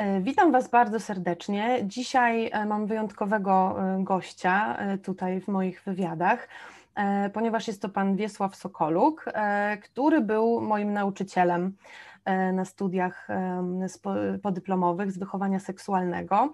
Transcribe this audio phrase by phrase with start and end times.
[0.00, 1.78] E, witam Was bardzo serdecznie.
[1.84, 6.48] Dzisiaj e, mam wyjątkowego e, gościa tutaj w moich wywiadach,
[7.32, 9.24] ponieważ jest to pan Wiesław Sokoluk,
[9.82, 11.76] który był moim nauczycielem
[12.52, 13.28] na studiach
[14.42, 16.52] podyplomowych z wychowania seksualnego.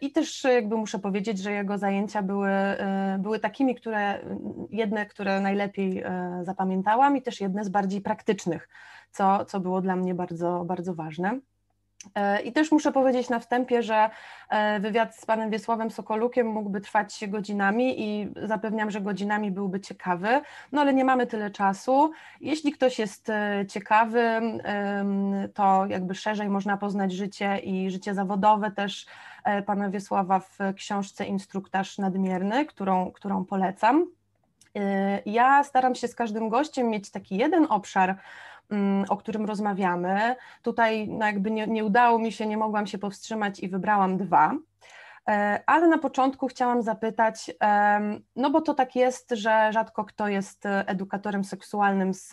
[0.00, 2.50] I też jakby muszę powiedzieć, że jego zajęcia były,
[3.18, 4.18] były takimi, które
[4.70, 6.04] jedne, które najlepiej
[6.42, 8.68] zapamiętałam i też jedne z bardziej praktycznych,
[9.10, 11.40] co, co było dla mnie bardzo, bardzo ważne.
[12.14, 14.10] E, I też muszę powiedzieć na wstępie, że
[14.48, 20.40] e, wywiad z panem Wiesławem Sokolukiem mógłby trwać godzinami i zapewniam, że godzinami byłby ciekawy,
[20.72, 22.12] no ale nie mamy tyle czasu.
[22.40, 24.40] Jeśli ktoś jest e, ciekawy,
[25.54, 29.06] to jakby szerzej można poznać życie i życie zawodowe też
[29.66, 34.06] pana Wiesława w książce Instruktaż Nadmierny, którą, którą polecam.
[35.26, 38.18] Ja staram się z każdym gościem mieć taki jeden obszar,
[39.08, 40.36] o którym rozmawiamy.
[40.62, 44.52] Tutaj no jakby nie, nie udało mi się, nie mogłam się powstrzymać i wybrałam dwa.
[45.28, 47.50] E, ale na początku chciałam zapytać,
[48.36, 52.32] no bo to tak jest, że rzadko kto jest edukatorem seksualnym z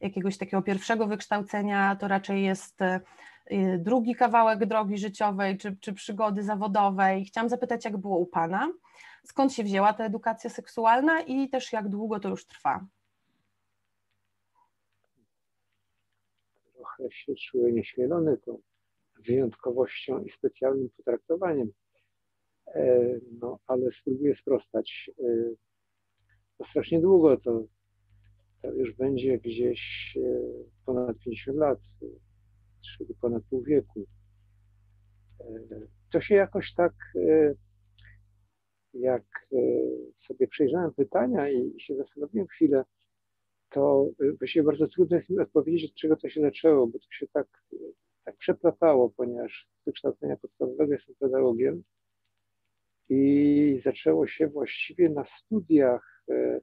[0.00, 3.00] jakiegoś takiego pierwszego wykształcenia, to raczej jest e,
[3.78, 7.24] drugi kawałek drogi życiowej czy, czy przygody zawodowej.
[7.24, 8.68] Chciałam zapytać, jak było u Pana,
[9.24, 12.84] skąd się wzięła ta edukacja seksualna i też jak długo to już trwa?
[17.00, 18.58] Trochę się czuję nieśmielony tą
[19.26, 21.70] wyjątkowością i specjalnym potraktowaniem.
[22.66, 25.10] E, no, ale spróbuję sprostać.
[25.18, 25.24] E,
[26.58, 27.64] to strasznie długo, to,
[28.62, 29.80] to już będzie gdzieś
[30.16, 30.20] e,
[30.86, 31.78] ponad 50 lat,
[32.98, 34.04] czyli ponad pół wieku.
[36.12, 36.92] To się jakoś tak,
[38.94, 39.22] jak
[40.26, 42.84] sobie przejrzałem pytania i się zastanowiłem chwilę,
[43.70, 47.06] to y, właściwie bardzo trudno jest mi odpowiedzieć, od czego to się zaczęło, bo to
[47.10, 47.46] się tak,
[48.24, 51.82] tak przeplatało, ponieważ z wykształcenia podstawowego jestem pedagogiem
[53.08, 56.60] i zaczęło się właściwie na studiach y,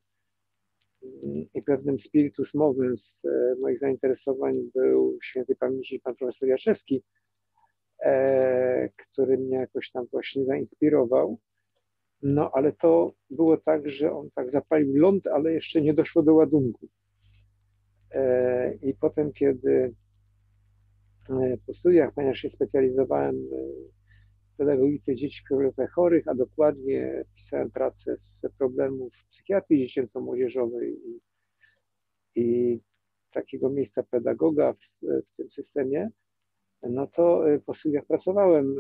[1.53, 7.03] i pewnym spiritus mowym z y, moich zainteresowań był świętej pamięci pan profesor Jaczewski,
[8.03, 11.37] e, który mnie jakoś tam właśnie zainspirował.
[12.21, 16.33] No ale to było tak, że on tak zapalił ląd, ale jeszcze nie doszło do
[16.33, 16.87] ładunku.
[18.11, 19.93] E, I potem, kiedy
[21.29, 23.35] e, po studiach, ponieważ się specjalizowałem
[24.53, 31.19] w pedagogice dzieci królewnych chorych, a dokładnie pisałem pracę z problemów psychiatrii dziecięco-młodzieżowej i,
[32.41, 32.79] i
[33.33, 36.09] takiego miejsca pedagoga w, w, tym systemie,
[36.83, 38.75] no to e, po studiach pracowałem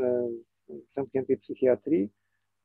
[0.69, 2.09] w zamkniętej psychiatrii,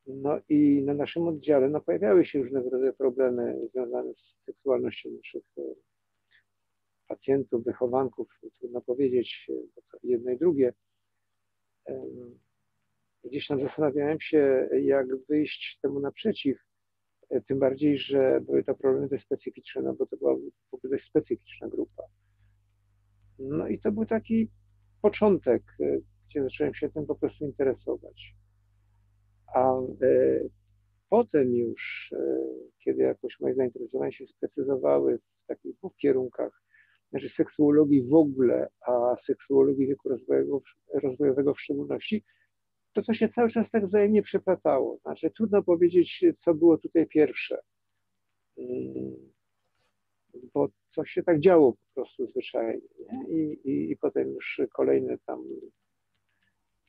[0.06, 5.42] no i na naszym oddziale no, pojawiały się różnego rodzaju problemy związane z seksualnością naszych
[7.08, 9.46] pacjentów, wychowanków, trudno powiedzieć,
[9.90, 10.72] to jedno i drugie.
[13.24, 16.58] Gdzieś tam zastanawiałem się, jak wyjść temu naprzeciw,
[17.30, 20.34] e, tym bardziej, że były to problemy dość specyficzne, no bo to była
[20.70, 22.02] w ogóle dość specyficzna grupa.
[23.38, 24.48] No i to był taki
[25.02, 25.98] początek, e,
[26.28, 28.34] gdzie zacząłem się tym po prostu interesować.
[29.54, 30.40] A e,
[31.08, 32.10] potem już,
[32.84, 36.62] kiedy jakoś moje zainteresowania się sprecyzowały w takich dwóch kierunkach,
[37.10, 40.62] znaczy seksuologii w ogóle, a seksuologii wieku rozwojowego,
[40.94, 42.24] rozwojowego w szczególności,
[42.92, 44.98] to co się cały czas tak wzajemnie przeplatało.
[45.02, 47.58] Znaczy trudno powiedzieć, co było tutaj pierwsze.
[48.58, 49.16] Mm,
[50.54, 52.80] bo coś się tak działo po prostu zwyczajnie.
[53.28, 55.44] I, i, I potem już kolejne tam,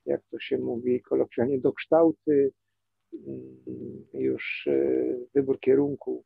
[0.06, 2.52] jak to się mówi kolokwialnie, dokształty,
[3.14, 6.24] mm, już e, wybór kierunku,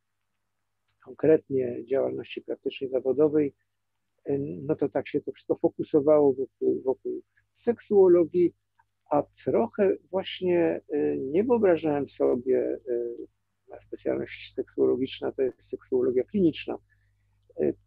[1.04, 3.54] konkretnie działalności praktycznej, zawodowej,
[4.62, 7.22] no to tak się to wszystko fokusowało wokół, wokół
[7.64, 8.54] seksuologii,
[9.10, 12.78] a trochę właśnie y, nie wyobrażałem sobie,
[13.86, 16.78] specjalność seksuologiczna to jest seksuologia kliniczna,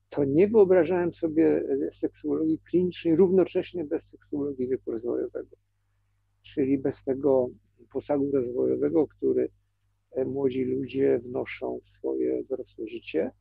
[0.10, 1.64] to nie wyobrażałem sobie
[2.02, 5.56] seksuologii klinicznej równocześnie bez seksuologii wieku rozwojowego,
[6.54, 7.50] czyli bez tego
[7.94, 9.50] posagu rozwojowego, który
[10.26, 13.32] młodzi ludzie wnoszą w swoje dorosłe życie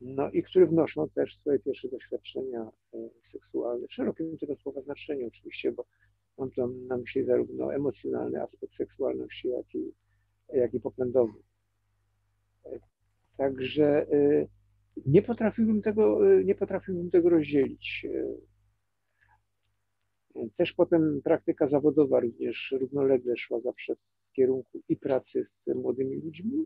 [0.00, 2.98] no i które wnoszą też swoje pierwsze doświadczenia e,
[3.32, 5.84] seksualne, w szerokim tego słowa znaczeniu oczywiście, bo
[6.38, 9.92] mam tam na myśli zarówno emocjonalny aspekt seksualności, jak i,
[10.52, 11.38] jak i popędowy.
[12.66, 12.78] E,
[13.36, 14.46] także e,
[15.06, 18.06] nie potrafiłbym tego, nie potrafiłbym tego rozdzielić.
[20.56, 26.64] Też potem praktyka zawodowa również równolegle szła zawsze w kierunku i pracy z młodymi ludźmi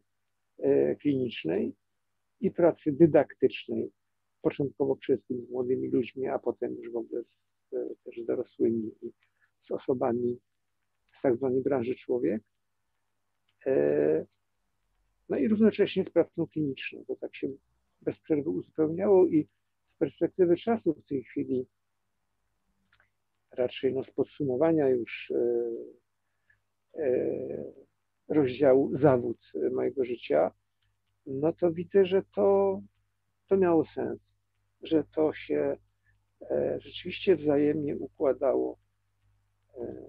[1.00, 1.74] klinicznej,
[2.40, 3.90] i pracy dydaktycznej,
[4.42, 9.12] początkowo przede wszystkim z młodymi ludźmi, a potem już w ogóle z też dorosłymi i
[9.66, 10.38] z osobami
[11.18, 12.42] z tak zwanej branży człowiek.
[15.28, 17.48] No i równocześnie z pracą kliniczną, to tak się
[18.02, 19.48] bez przerwy uzupełniało i
[19.94, 21.66] z perspektywy czasu w tej chwili
[23.52, 25.32] raczej no, z podsumowania już
[28.28, 29.38] rozdziału zawód
[29.72, 30.50] mojego życia,
[31.26, 32.80] no to widzę, że to,
[33.48, 34.20] to miało sens,
[34.82, 35.76] że to się
[36.50, 38.78] e, rzeczywiście wzajemnie układało,
[39.78, 40.06] e,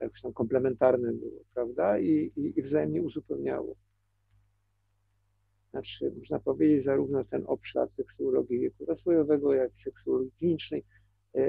[0.00, 1.98] jakoś tam komplementarne było, prawda?
[1.98, 3.76] I, i, i wzajemnie uzupełniało.
[5.70, 10.97] Znaczy, można powiedzieć, zarówno ten obszar seksuologii wieku rozwojowego, jak i seksuologii klinicznej, e,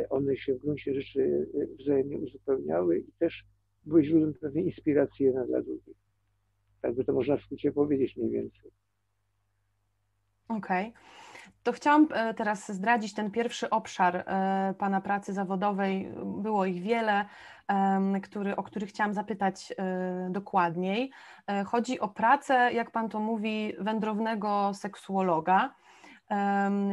[0.09, 1.49] one się w gruncie rzeczy
[1.79, 3.45] wzajemnie uzupełniały i też
[3.85, 5.97] były źródłem pewnej inspiracji jedna dla drugich.
[6.81, 8.71] Tak by to można w skrócie powiedzieć mniej więcej.
[10.47, 10.87] Okej.
[10.87, 11.01] Okay.
[11.63, 16.11] To chciałam e, teraz zdradzić ten pierwszy obszar e, Pana pracy zawodowej.
[16.25, 17.25] Było ich wiele,
[18.23, 21.11] który, o który chciałam zapytać e, dokładniej.
[21.65, 25.75] Chodzi o pracę, jak Pan to mówi, wędrownego seksuologa.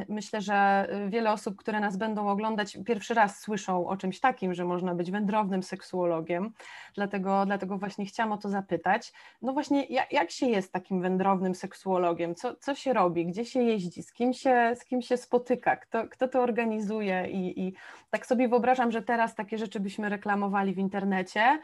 [0.08, 4.64] Myślę, że wiele osób, które nas będą oglądać, pierwszy raz słyszą o czymś takim, że
[4.64, 6.52] można być wędrownym seksuologiem.
[6.94, 9.12] Dlatego, dlatego właśnie chciałam o to zapytać.
[9.42, 12.34] No właśnie, jak, jak się jest takim wędrownym seksuologiem?
[12.34, 13.26] Co, co się robi?
[13.26, 14.02] Gdzie się jeździ?
[14.02, 15.76] Z kim się, z kim się spotyka?
[15.76, 17.30] Kto, kto to organizuje?
[17.30, 17.74] I, I
[18.10, 21.58] tak sobie wyobrażam, że teraz takie rzeczy byśmy reklamowali w internecie,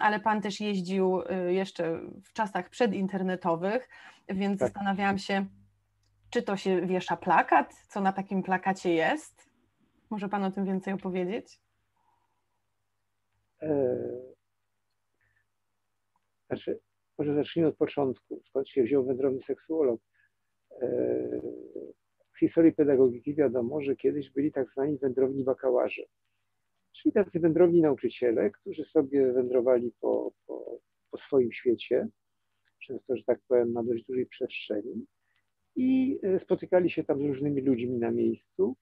[0.00, 3.88] ale Pan też jeździł y, jeszcze w czasach przedinternetowych,
[4.28, 4.68] więc tak.
[4.68, 5.46] zastanawiałam się,
[6.36, 7.74] czy to się wiesza plakat?
[7.88, 9.50] Co na takim plakacie jest?
[10.10, 11.60] Może Pan o tym więcej opowiedzieć?
[13.62, 13.96] E,
[16.46, 16.80] znaczy,
[17.18, 20.00] może zacznijmy od początku, skąd się wziął wędrowny seksuolog.
[20.82, 20.88] E,
[22.34, 26.04] w historii pedagogiki wiadomo, że kiedyś byli tak zwani wędrowni bakałarzy,
[26.92, 30.80] czyli tacy wędrowni nauczyciele, którzy sobie wędrowali po, po,
[31.10, 32.08] po swoim świecie,
[32.86, 35.06] często, że tak powiem, na dość dużej przestrzeni
[35.76, 38.76] i e, spotykali się tam z różnymi ludźmi na miejscu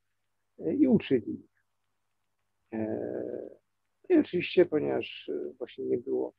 [0.59, 1.65] e, i uczyli ich.
[2.73, 2.87] E,
[4.11, 6.35] no I oczywiście, ponieważ właśnie nie było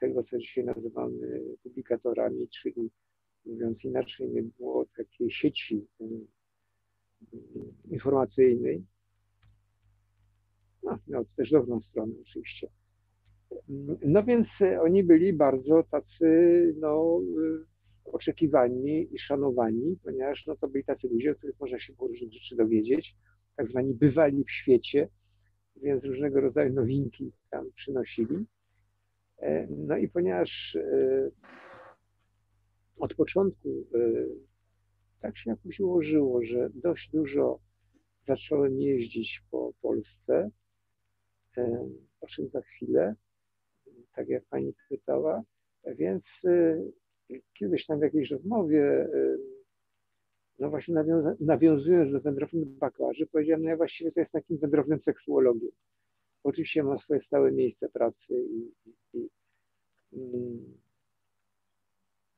[0.00, 2.90] tego, co dzisiaj nazywamy publikatorami, czyli
[3.46, 5.86] mówiąc inaczej, nie było takiej sieci
[7.90, 8.84] informacyjnej,
[10.82, 12.68] no, miał też dobrą stronę oczywiście.
[14.02, 14.48] No więc
[14.80, 17.20] oni byli bardzo tacy, no,
[18.12, 22.32] oczekiwani i szanowani, ponieważ no, to byli tacy ludzie, o których można się było różnych
[22.32, 23.14] rzeczy dowiedzieć,
[23.56, 25.08] tak zwani bywali w świecie,
[25.76, 28.46] więc różnego rodzaju nowinki tam przynosili.
[29.38, 31.30] E, no i ponieważ e,
[32.96, 33.98] od początku e,
[35.20, 37.58] tak się jakoś ułożyło, że dość dużo
[38.26, 40.50] zacząłem jeździć po Polsce,
[42.20, 43.14] o czym za chwilę,
[44.14, 45.42] tak jak pani pytała,
[45.86, 46.24] więc
[47.58, 49.08] kiedyś tam w jakiejś rozmowie,
[50.58, 55.00] no właśnie nawiąza, nawiązując do wędrownych bakarzy, powiedziałem, no ja właściwie to jest takim wędrownym
[55.00, 55.70] seksuologiem.
[56.44, 58.72] Oczywiście mam swoje stałe miejsce pracy i,
[59.14, 59.28] i,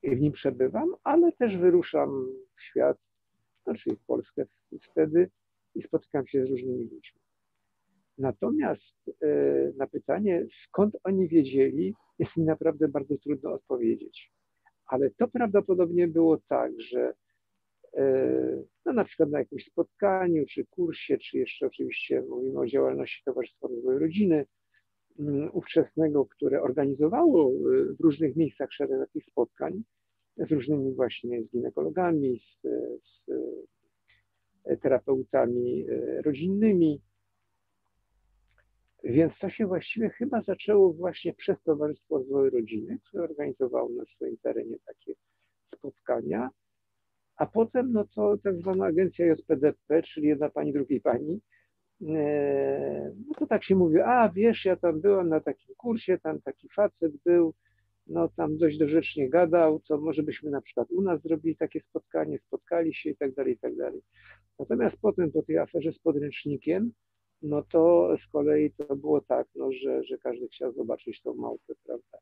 [0.02, 2.98] i w nim przebywam, ale też wyruszam w świat,
[3.64, 4.44] znaczy w Polskę
[4.90, 5.30] wtedy
[5.74, 7.20] i spotykam się z różnymi ludźmi.
[8.18, 14.32] Natomiast y, na pytanie, skąd oni wiedzieli, jest mi naprawdę bardzo trudno odpowiedzieć
[14.86, 17.14] ale to prawdopodobnie było tak, że
[17.94, 23.22] e, no na przykład na jakimś spotkaniu, czy kursie, czy jeszcze oczywiście mówimy o działalności
[23.24, 24.46] Towarzystwa Rozwoju Rodziny
[25.18, 27.52] mm, ówczesnego, które organizowało e,
[28.00, 29.82] w różnych miejscach szereg takich spotkań
[30.36, 32.68] z różnymi właśnie z ginekologami, z,
[33.02, 33.28] z
[34.64, 35.86] e, terapeutami
[36.24, 37.00] rodzinnymi,
[39.04, 44.36] więc to się właściwie chyba zaczęło właśnie przez Towarzystwo Rozwoju Rodziny, które organizowało na swoim
[44.42, 45.12] terenie takie
[45.74, 46.50] spotkania,
[47.36, 51.40] a potem no to tak zwana agencja JPDP, czyli jedna pani, drugiej pani,
[52.08, 56.40] e, no to tak się mówi, a wiesz, ja tam byłam na takim kursie, tam
[56.40, 57.54] taki facet był,
[58.06, 62.38] no tam dość dorzecznie gadał, to może byśmy na przykład u nas zrobili takie spotkanie,
[62.38, 64.00] spotkali się i tak dalej, i tak dalej.
[64.58, 66.92] Natomiast potem po tej aferze z podręcznikiem,
[67.44, 71.74] no to z kolei to było tak, no, że, że każdy chciał zobaczyć tą małpę,
[71.84, 72.18] prawda,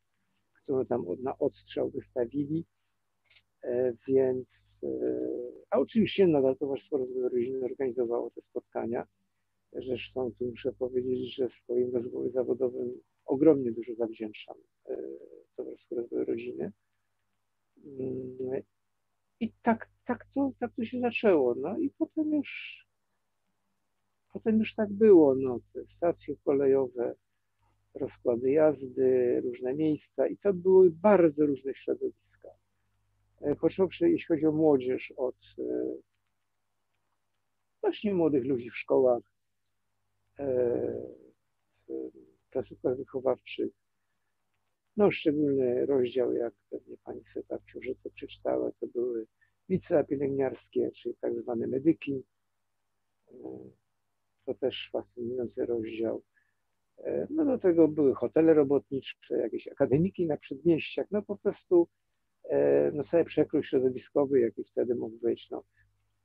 [0.62, 2.64] którą tam na odstrzał wystawili,
[3.62, 4.46] e, więc,
[4.82, 4.88] e,
[5.70, 9.06] a oczywiście nadal Towarzystwo Rozwoju Rodziny organizowało te spotkania.
[9.72, 14.96] Zresztą tu muszę powiedzieć, że w swoim rozwoju zawodowym ogromnie dużo zawdzięczam e,
[15.56, 16.72] Towarzystwu Rozwoju Rodziny.
[17.86, 18.62] Mm,
[19.40, 21.54] I tak, tak, to, tak to się zaczęło.
[21.54, 22.82] No i potem już
[24.32, 25.60] potem już tak było, no,
[25.96, 27.14] stacje kolejowe,
[27.94, 32.48] rozkłady jazdy, różne miejsca i to były bardzo różne środowiska.
[33.40, 35.94] E, począwszy, jeśli chodzi o młodzież, od e,
[37.80, 39.22] właśnie młodych ludzi w szkołach,
[41.88, 43.72] w placówkach wychowawczych,
[44.96, 49.26] no, szczególny rozdział, jak pewnie pani sobie tak książeczkę przeczytała, to były
[49.68, 52.22] licea pielęgniarskie, czyli tak zwane medyki.
[54.42, 56.22] E, to też fascynujący rozdział.
[56.98, 61.88] E, no do tego były hotele robotnicze, jakieś akademiki na przedmieściach, no po prostu
[62.44, 65.50] e, no cały przekrój środowiskowy, jaki wtedy mógł być.
[65.50, 65.62] No,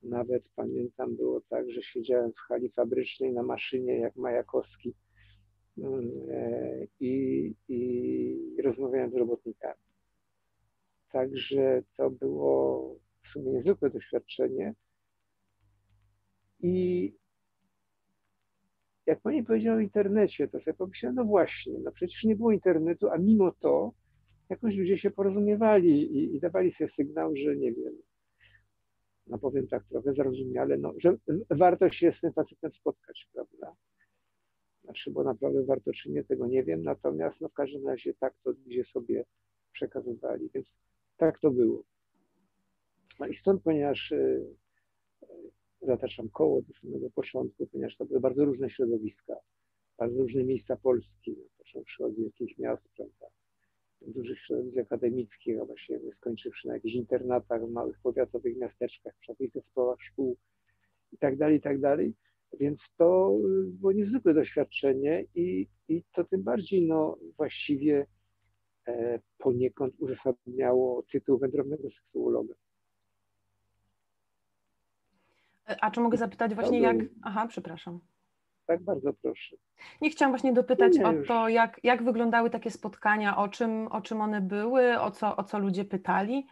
[0.04, 4.94] nawet pamiętam było tak, że siedziałem w hali fabrycznej na maszynie jak Majakowski
[7.00, 9.82] i, i rozmawiałem z robotnikami.
[11.12, 14.74] Także to było w sumie niezwykłe doświadczenie.
[16.60, 17.14] I
[19.08, 23.10] jak pani powiedziała o internecie, to sobie pomyślałem, no właśnie, no przecież nie było internetu,
[23.10, 23.92] a mimo to
[24.50, 27.94] jakoś ludzie się porozumiewali i, i dawali sobie sygnał, że nie wiem,
[29.28, 31.18] no powiem tak trochę zrozumiale, no, że
[31.50, 33.76] warto się z tym facetem spotkać, prawda?
[34.84, 38.34] Znaczy, bo naprawdę warto czy nie, tego nie wiem, natomiast no w każdym razie tak
[38.44, 39.26] to ludzie sobie
[39.74, 40.68] przekazywali, więc
[41.18, 41.84] tak to było.
[43.20, 44.46] No i stąd, ponieważ y,
[45.82, 49.36] zataczam koło do samego początku, ponieważ to były bardzo różne środowiska,
[49.98, 53.28] bardzo różne miejsca Polski, no, począwszy od wielkich miast, prawda,
[54.02, 59.52] dużych środowisk akademickich, a właściwie skończywszy na jakichś internatach, w małych powiatowych miasteczkach, w żadnych
[59.52, 60.38] zespołach szkół
[61.12, 62.14] i tak dalej, i tak dalej.
[62.60, 68.06] Więc to y, było niezwykłe doświadczenie i, i to tym bardziej no, właściwie
[68.88, 72.54] e, poniekąd uzasadniało tytuł wędrownego seksuologa.
[72.54, 72.58] E,
[75.82, 76.98] a czy mogę zapytać właśnie jak...
[77.24, 78.00] Aha, przepraszam.
[78.66, 79.56] Tak, bardzo proszę.
[80.02, 84.02] Nie chciałam właśnie dopytać nie, o to, jak, jak wyglądały takie spotkania, o czym, o
[84.02, 86.48] czym one były, o co, o co ludzie pytali.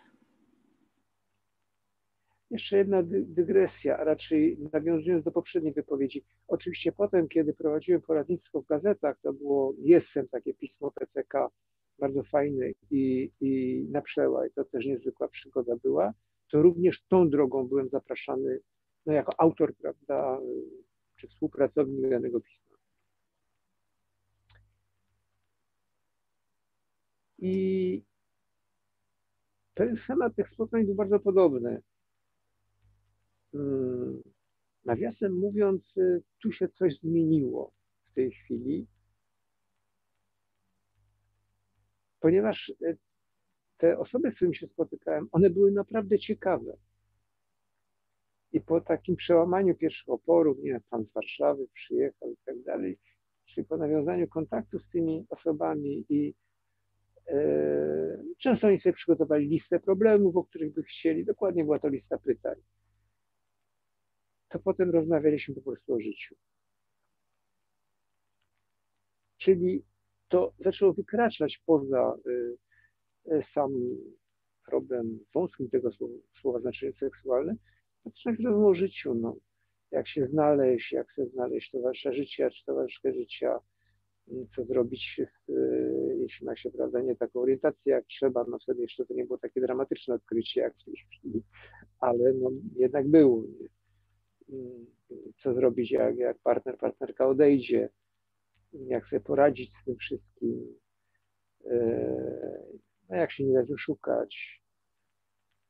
[2.51, 6.23] Jeszcze jedna dygresja, a raczej nawiązując do poprzedniej wypowiedzi.
[6.47, 11.49] Oczywiście potem, kiedy prowadziłem poradnictwo w gazetach, to było jestem takie pismo PCK,
[11.99, 16.13] bardzo fajne i, i na przełaj, to też niezwykła przygoda była,
[16.51, 18.59] to również tą drogą byłem zapraszany
[19.05, 20.39] no, jako autor, prawda,
[21.15, 22.77] czy współpracownik danego pisma.
[27.37, 28.03] I
[29.73, 31.81] ten schemat tych spotkań był bardzo podobny.
[33.51, 34.21] Hmm,
[34.85, 35.93] nawiasem mówiąc,
[36.41, 37.71] tu się coś zmieniło
[38.03, 38.87] w tej chwili,
[42.19, 42.71] ponieważ
[43.77, 46.77] te osoby, z którymi się spotykałem, one były naprawdę ciekawe.
[48.55, 52.97] I po takim przełamaniu pierwszych oporów, nie wiem, pan z Warszawy przyjechał i tak dalej,
[53.45, 56.33] czyli po nawiązaniu kontaktu z tymi osobami i
[57.27, 57.37] e,
[58.39, 62.55] często oni sobie przygotowali listę problemów, o których by chcieli, dokładnie była to lista pytań.
[64.49, 66.35] To potem rozmawialiśmy po prostu o życiu.
[69.37, 69.83] Czyli
[70.27, 72.57] to zaczęło wykraczać poza y,
[73.31, 73.71] y, sam
[74.65, 77.55] problem wąskim tego słowa, słowa znaczenie seksualne,
[78.65, 79.35] o życiu, no.
[79.91, 83.59] Jak się znaleźć, jak sobie znaleźć towarzysza życia, czy towarzyszkę życia,
[84.31, 88.81] mm, co zrobić, y, jeśli ma się, prawda, nie taką orientację jak trzeba, no wtedy
[88.81, 91.43] jeszcze to nie było takie dramatyczne odkrycie jak w tej chwili,
[91.99, 93.43] ale no jednak było.
[94.49, 94.85] Mm,
[95.43, 97.89] co zrobić, jak, jak partner, partnerka odejdzie,
[98.73, 100.75] jak sobie poradzić z tym wszystkim,
[101.65, 101.71] y,
[103.09, 104.61] no jak się nie da wyszukać,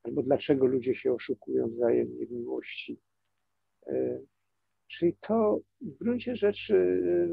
[0.05, 2.99] albo dlaczego ludzie się oszukują wzajemnie w miłości.
[3.87, 4.19] E,
[4.87, 7.27] czyli to w gruncie rzeczy, e,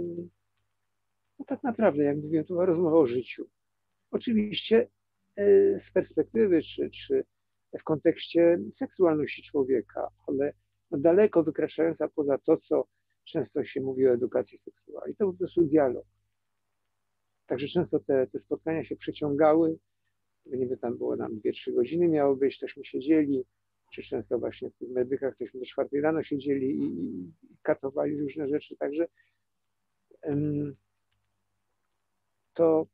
[1.38, 3.45] no tak naprawdę, jak mówiłem, to była rozmowa o życiu.
[4.11, 4.88] Oczywiście
[5.37, 5.45] e,
[5.81, 7.25] z perspektywy czy, czy
[7.81, 10.52] w kontekście seksualności człowieka, ale
[10.91, 12.85] no daleko wykraczająca poza to, co
[13.25, 15.17] często się mówi o edukacji seksualnej.
[15.17, 16.05] To po prostu dialog.
[17.47, 19.79] Także często te, te spotkania się przeciągały,
[20.46, 23.44] niby tam było nam 2-3 godziny miało być, tośmy siedzieli,
[23.94, 27.32] czy często właśnie w tych medykach, tośmy do czwartej rano siedzieli i, i,
[27.62, 29.06] katowali różne rzeczy, także
[32.54, 32.87] to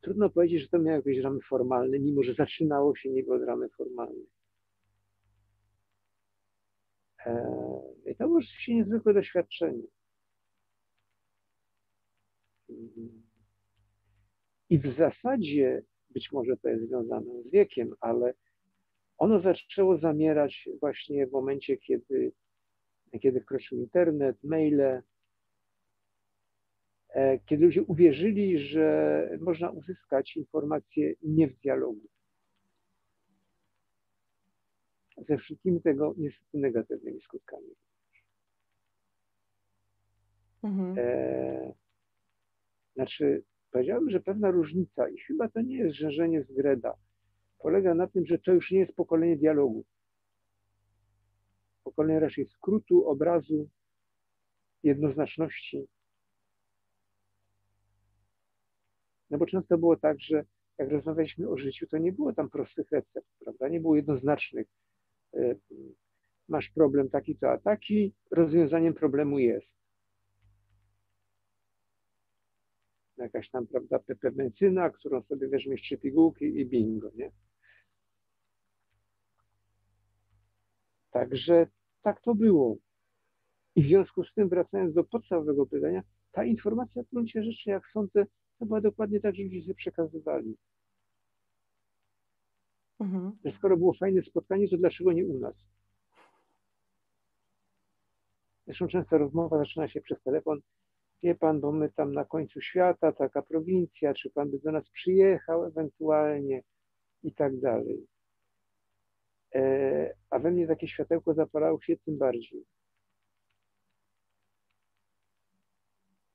[0.00, 3.68] trudno powiedzieć, że to miało jakieś ramy formalne, mimo że zaczynało się niby od ramy
[3.68, 4.26] formalnej.
[7.26, 9.82] E, I to było rzeczywiście niezwykłe doświadczenie.
[14.70, 15.82] I w zasadzie
[16.14, 18.34] być może to jest związane z wiekiem, ale
[19.18, 22.32] ono zaczęło zamierać właśnie w momencie, kiedy
[23.20, 25.02] kiedy wkroczył internet, maile,
[27.08, 32.08] e, kiedy ludzie uwierzyli, że można uzyskać informacje nie w dialogu.
[35.28, 37.68] Ze wszystkimi tego niestety negatywnymi skutkami.
[40.62, 40.94] Mhm.
[40.98, 41.74] E,
[42.94, 43.42] znaczy,
[43.74, 46.94] powiedziałbym, że pewna różnica, i chyba to nie jest żerzenie z Greda,
[47.58, 49.84] polega na tym, że to już nie jest pokolenie dialogu.
[51.84, 53.68] Pokolenie raczej skrótu, obrazu,
[54.82, 55.86] jednoznaczności.
[59.30, 60.44] No bo często było tak, że
[60.78, 63.68] jak rozmawialiśmy o życiu, to nie było tam prostych recept, prawda?
[63.68, 64.66] Nie było jednoznacznych.
[65.34, 65.54] E,
[66.48, 69.83] masz problem taki to a taki, rozwiązaniem problemu jest.
[73.24, 77.30] Jakaś tam, prawda, pepermencyna, którą sobie weźmiesz trzy pigułki i bingo, nie?
[81.10, 81.66] Także
[82.02, 82.76] tak to było.
[83.76, 86.02] I w związku z tym, wracając do podstawowego pytania,
[86.32, 88.26] ta informacja w gruncie rzeczy, jak sądzę,
[88.58, 90.56] to była dokładnie tak, że ludzie się przekazywali.
[93.00, 93.32] Mhm.
[93.44, 95.54] Że skoro było fajne spotkanie, to dlaczego nie u nas?
[98.66, 100.60] Zresztą często rozmowa zaczyna się przez telefon.
[101.24, 104.90] Wie pan, bo my tam na końcu świata, taka prowincja, czy pan by do nas
[104.90, 106.62] przyjechał ewentualnie
[107.22, 108.06] i tak dalej.
[109.54, 112.64] E, a we mnie takie światełko zapalało się tym bardziej.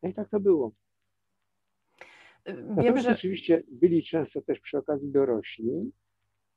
[0.03, 0.71] No i tak to było.
[2.45, 3.11] Wiem, Natomiast że...
[3.11, 5.91] oczywiście byli często też przy okazji dorośli,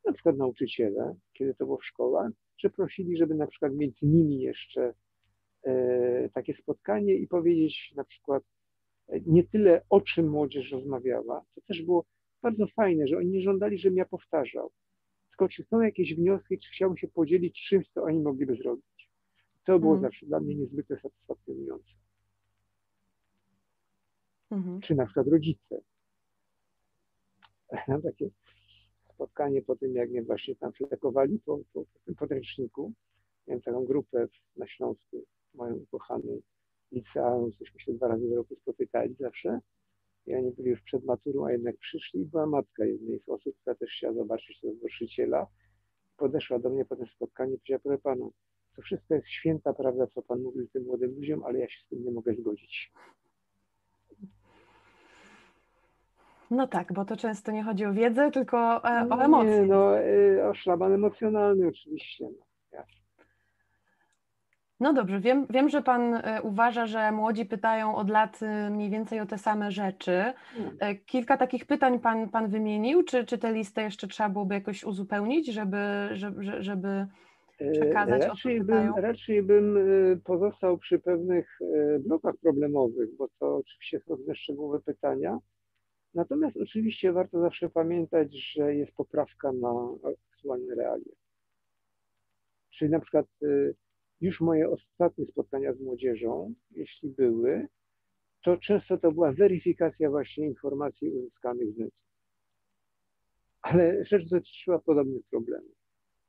[0.05, 4.41] na przykład nauczyciele, kiedy to było w szkołach, że prosili, żeby na przykład między nimi
[4.41, 4.95] jeszcze
[6.35, 8.43] takie spotkanie i powiedzieć na przykład
[9.09, 12.05] e, nie tyle o czym młodzież rozmawiała, to też było
[12.43, 14.71] bardzo fajne, że oni nie żądali, żebym ja powtarzał,
[15.31, 19.11] tylko czy są jakieś wnioski, czy chciałbym się podzielić czymś, co oni mogliby zrobić.
[19.65, 20.13] To było mhm.
[20.13, 21.93] zawsze dla mnie niezwykle satysfakcjonujące.
[24.51, 24.81] Mhm.
[24.81, 25.81] Czy na przykład rodzice.
[28.03, 28.31] Takie
[29.15, 32.93] spotkanie po tym, jak mnie właśnie tam flekowali po, po, po tym podręczniku.
[33.47, 36.41] Miałem taką grupę na Śląsku, moją ukochaną
[36.93, 39.61] licealną, cośmy się dwa razy w roku spotykali zawsze.
[40.27, 43.57] I oni byli już przed maturą, a jednak przyszli i była matka jednej z osób,
[43.61, 45.47] która też chciała zobaczyć tego głosiciela.
[46.17, 48.27] Podeszła do mnie po tym spotkaniu i powiedziała, proszę pana,
[48.77, 51.89] to wszystko jest święta prawda, co pan mówił tym młodym ludziom, ale ja się z
[51.89, 52.93] tym nie mogę zgodzić.
[56.51, 59.61] No tak, bo to często nie chodzi o wiedzę, tylko e, o emocje.
[59.61, 62.25] Nie, no, e, o szlaban emocjonalny oczywiście.
[62.25, 62.45] No,
[64.83, 68.41] no dobrze, wiem, wiem, że Pan e, uważa, że młodzi pytają od lat
[68.71, 70.33] mniej więcej o te same rzeczy.
[70.55, 70.97] Hmm.
[71.07, 75.53] Kilka takich pytań Pan, pan wymienił, czy, czy tę listę jeszcze trzeba byłoby jakoś uzupełnić,
[75.53, 77.07] żeby, żeby, żeby
[77.73, 79.79] przekazać raczej o bym, raczej bym
[80.25, 81.59] pozostał przy pewnych
[82.01, 85.39] blokach problemowych, bo to oczywiście są różne szczegółowe pytania.
[86.15, 89.73] Natomiast oczywiście warto zawsze pamiętać, że jest poprawka na
[90.35, 91.13] aktualne realia.
[92.71, 93.27] Czyli na przykład
[94.23, 97.69] już moje ostatnie spotkania z młodzieżą, jeśli były,
[98.45, 101.97] to często to była weryfikacja właśnie informacji uzyskanych z netu.
[103.63, 105.77] Ale rzecz dotyczyła podobnych problemów.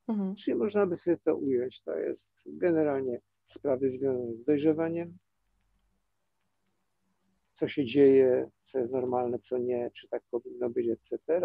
[0.07, 0.35] Mhm.
[0.35, 3.19] Czyli można by sobie to ująć, to jest generalnie
[3.55, 5.17] sprawy związane z dojrzewaniem,
[7.59, 11.41] co się dzieje co jest normalne, co nie, czy tak powinno być, etc.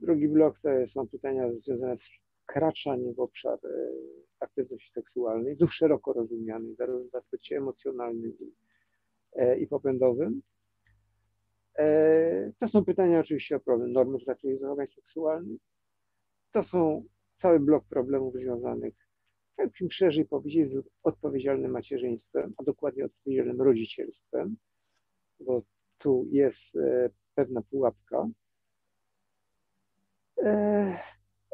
[0.00, 3.68] Drugi blok to są pytania związane z wkraczaniem w obszar e,
[4.40, 8.52] aktywności seksualnej, znów szeroko rozumianej, zarówno w aspekcie emocjonalnym i,
[9.32, 10.42] e, i popędowym.
[11.78, 15.60] E, to są pytania oczywiście o problem normy takich zachowań seksualnych.
[16.52, 17.04] To są
[17.42, 18.94] cały blok problemów związanych,
[19.58, 24.56] jakbyśmy szerzej powiedzieć, z odpowiedzialnym macierzyństwem, a dokładnie odpowiedzialnym rodzicielstwem,
[25.40, 25.62] bo
[25.98, 26.78] tu jest
[27.34, 28.28] pewna pułapka.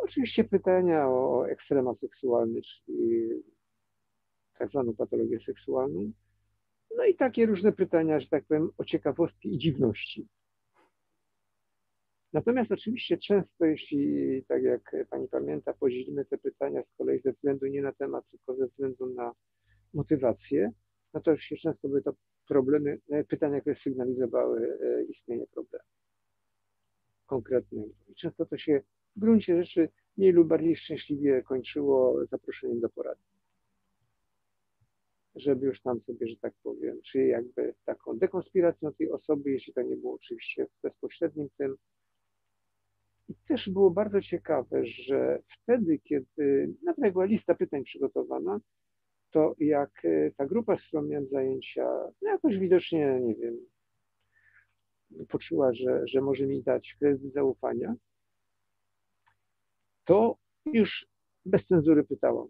[0.05, 3.29] Oczywiście pytania o ekstrema seksualny, czyli
[4.59, 6.13] tak zwaną patologię seksualną.
[6.97, 10.29] No i takie różne pytania, że tak powiem, o ciekawostki i dziwności.
[12.33, 17.67] Natomiast oczywiście często, jeśli tak jak Pani pamięta, podzielimy te pytania z kolei ze względu
[17.67, 19.33] nie na temat, tylko ze względu na
[19.95, 20.73] motywację,
[21.15, 22.15] no to oczywiście często były to
[22.49, 25.85] problemy, e, pytania, które sygnalizowały e, istnienie problemu
[27.27, 27.93] konkretnego.
[28.09, 28.83] I często to się
[29.17, 33.23] w gruncie rzeczy mniej lub bardziej szczęśliwie kończyło zaproszeniem do porady.
[35.37, 39.83] Żeby już tam sobie, że tak powiem, czy jakby taką dekonspiracją tej osoby, jeśli to
[39.83, 41.77] nie było oczywiście bezpośrednim tym.
[43.29, 48.61] I też było bardzo ciekawe, że wtedy, kiedy nawet była lista pytań przygotowana,
[49.31, 51.87] to jak e, ta grupa, z którą miałem zajęcia,
[52.23, 53.57] no jakoś widocznie, nie wiem,
[55.29, 57.95] poczuła, że, że może mi dać kredyt zaufania,
[60.05, 60.37] to
[60.67, 61.07] już
[61.45, 62.49] bez cenzury pytałam.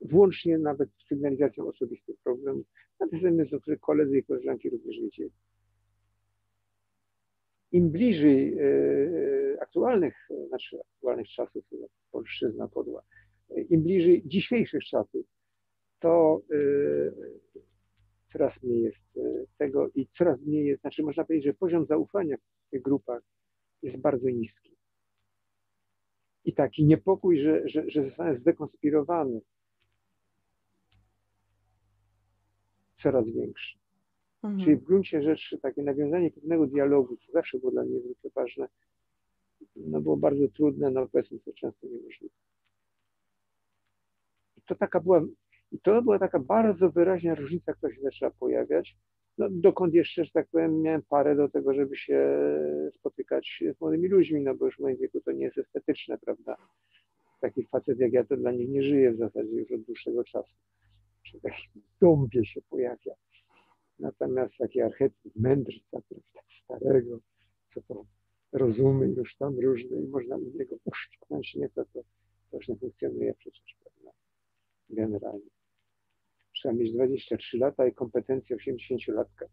[0.00, 2.66] Włącznie nawet z sygnalizacją osobistych problemów.
[3.00, 5.30] Na te zajmy, o których koledzy i koleżanki również wiedzieli.
[7.72, 11.64] Im bliżej e, aktualnych, znaczy aktualnych czasów,
[12.12, 13.02] polszczyzna podła,
[13.70, 15.26] im bliżej dzisiejszych czasów,
[16.00, 17.12] to y,
[18.32, 18.98] coraz mniej jest
[19.58, 23.22] tego i coraz mniej jest, znaczy można powiedzieć, że poziom zaufania w tych grupach
[23.82, 24.73] jest bardzo niski.
[26.44, 29.40] I taki niepokój, że, że, że zostanę zdekonspirowany,
[33.02, 33.78] coraz większy.
[34.42, 34.64] Mhm.
[34.64, 38.68] Czyli w gruncie rzeczy takie nawiązanie pewnego dialogu, co zawsze było dla mnie niezwykle ważne,
[39.76, 42.34] no było bardzo trudne, no powiedzmy to często niemożliwe.
[44.56, 45.22] I to taka była
[45.72, 48.96] i to była taka bardzo wyraźna różnica, która się zaczęła pojawiać.
[49.38, 52.38] No, dokąd jeszcze, że tak powiem, miałem parę do tego, żeby się
[52.94, 56.56] spotykać z młodymi ludźmi, no bo już w moim wieku to nie jest estetyczne, prawda?
[57.40, 60.54] Taki facet jak ja to dla nich nie żyje w zasadzie już od dłuższego czasu.
[61.22, 61.68] Czy taki
[62.00, 63.14] dąbie się pojawia.
[63.98, 66.00] Natomiast taki archetyp mędrca,
[66.34, 67.18] tak starego,
[67.74, 68.04] co to
[68.52, 72.02] rozumy już tam różne i można z niego uszczknąć nieco, to,
[72.50, 74.18] to już nie funkcjonuje przecież, prawda?
[74.90, 75.50] Generalnie
[76.64, 79.46] trzeba mieć 23 lata i kompetencje 80-latka.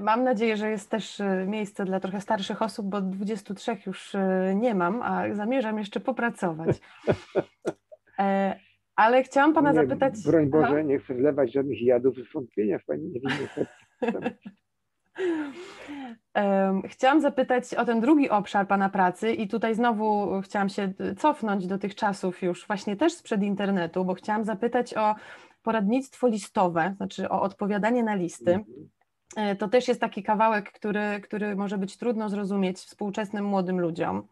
[0.00, 4.54] Mam nadzieję, że jest też e, miejsce dla trochę starszych osób, bo 23 już e,
[4.56, 6.76] nie mam, a zamierzam jeszcze popracować.
[8.18, 8.60] E,
[8.96, 10.14] ale chciałam Pana nie, zapytać.
[10.26, 10.82] Broń Boże, Aha.
[10.82, 13.66] nie chcę wlewać żadnych jadów i wątpienia w Pani niewinne serce.
[16.88, 21.78] Chciałam zapytać o ten drugi obszar Pana pracy i tutaj znowu chciałam się cofnąć do
[21.78, 25.14] tych czasów już właśnie też sprzed internetu, bo chciałam zapytać o
[25.62, 28.54] poradnictwo listowe, znaczy o odpowiadanie na listy.
[28.54, 28.88] Mhm.
[29.36, 34.26] E, to też jest taki kawałek, który, który może być trudno zrozumieć współczesnym młodym ludziom.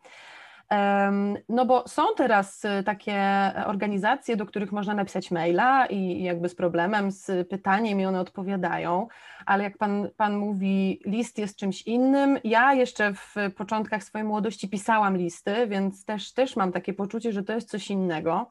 [1.49, 3.21] No bo są teraz y, takie
[3.67, 9.09] organizacje, do których można napisać maila i jakby z problemem, z pytaniem i one odpowiadają,
[9.47, 12.39] ale jak pan, pan mówi, list jest czymś innym.
[12.45, 17.43] Ja jeszcze w początkach swojej młodości pisałam listy, więc też, też mam takie poczucie, że
[17.43, 18.51] to jest coś innego.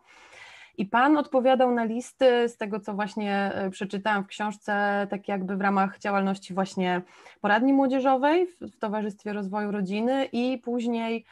[0.78, 5.58] I pan odpowiadał na listy z tego, co właśnie y, przeczytałam w książce, tak jakby
[5.58, 7.02] w ramach działalności właśnie
[7.42, 11.26] poradni młodzieżowej w Towarzystwie Rozwoju Rodziny i później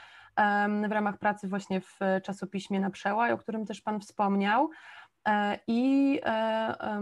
[0.90, 4.70] w ramach pracy właśnie w czasopiśmie na przełaj, o którym też Pan wspomniał.
[5.28, 7.00] E, I, e,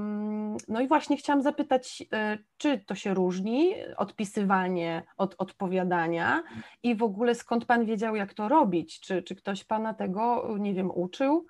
[0.67, 6.43] no i właśnie chciałam zapytać, e, czy to się różni, odpisywanie od odpowiadania
[6.83, 8.99] i w ogóle skąd Pan wiedział, jak to robić?
[8.99, 11.45] Czy, czy ktoś Pana tego, nie wiem, uczył?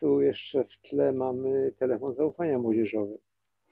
[0.00, 3.18] Tu jeszcze w tle mamy telefon zaufania młodzieżowy,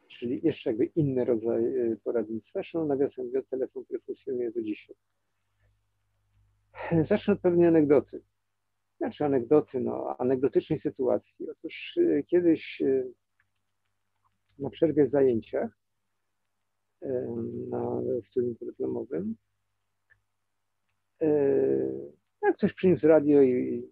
[0.08, 1.62] czyli jeszcze jakby inny rodzaj
[2.04, 2.50] poradnictwa.
[2.52, 4.96] Zresztą nawiasem mówiąc, telefon, który funkcjonuje do dzisiaj.
[7.08, 8.22] Zacznę od pewnej anegdoty.
[8.98, 11.50] Znaczy anegdoty, no, anegdotycznej sytuacji.
[11.50, 12.82] Otóż y, kiedyś
[14.58, 15.78] na przerwie w zajęciach
[17.70, 19.36] na studium podyplomowym
[22.42, 23.88] jak ktoś przyniósł radio i,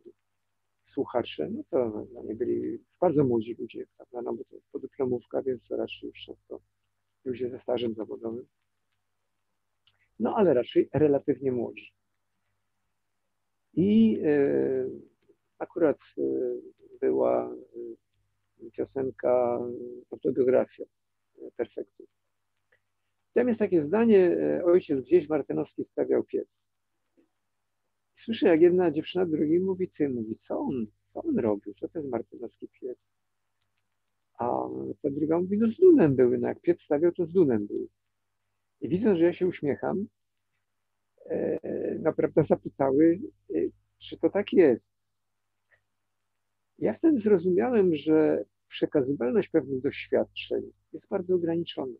[0.95, 5.63] słuchacze, no to no, nie byli bardzo młodzi ludzie, prawda, no bo to podyplomówka, więc
[5.69, 6.61] to raczej już często
[7.25, 8.47] ludzie ze stażem zawodowym.
[10.21, 11.93] No ale raczej relatywnie młodzi.
[13.75, 14.39] I e,
[15.59, 16.23] akurat e,
[17.01, 19.61] była e, piosenka
[20.11, 20.85] autobiografia
[21.57, 22.05] perfektu.
[23.35, 26.49] Tam jest takie zdanie, ojciec gdzieś Martynowski stawiał piec.
[28.25, 31.99] Słyszę, jak jedna dziewczyna drugiej mówi, ty, mówi, co on, co on robił, co to
[31.99, 32.99] jest Martynowski piec?
[34.39, 34.47] A
[35.03, 37.89] ta druga mówi, no z Dunem były, no jak piec stawiał, to z Dunem był.
[38.81, 40.07] I widząc, że ja się uśmiecham,
[41.31, 41.59] E,
[41.99, 43.21] naprawdę zapytały,
[43.55, 43.59] e,
[43.99, 44.85] czy to tak jest.
[46.79, 51.95] Ja wtedy zrozumiałem, że przekazywalność pewnych doświadczeń jest bardzo ograniczona.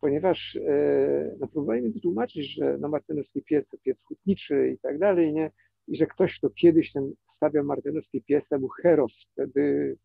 [0.00, 4.98] Ponieważ e, no, próbowali mi wytłumaczyć, że no, martynowski piec to piec hutniczy i tak
[4.98, 5.50] dalej, nie?
[5.88, 9.96] I że ktoś, kto kiedyś ten stawiał martynowski piec, to był heros wtedy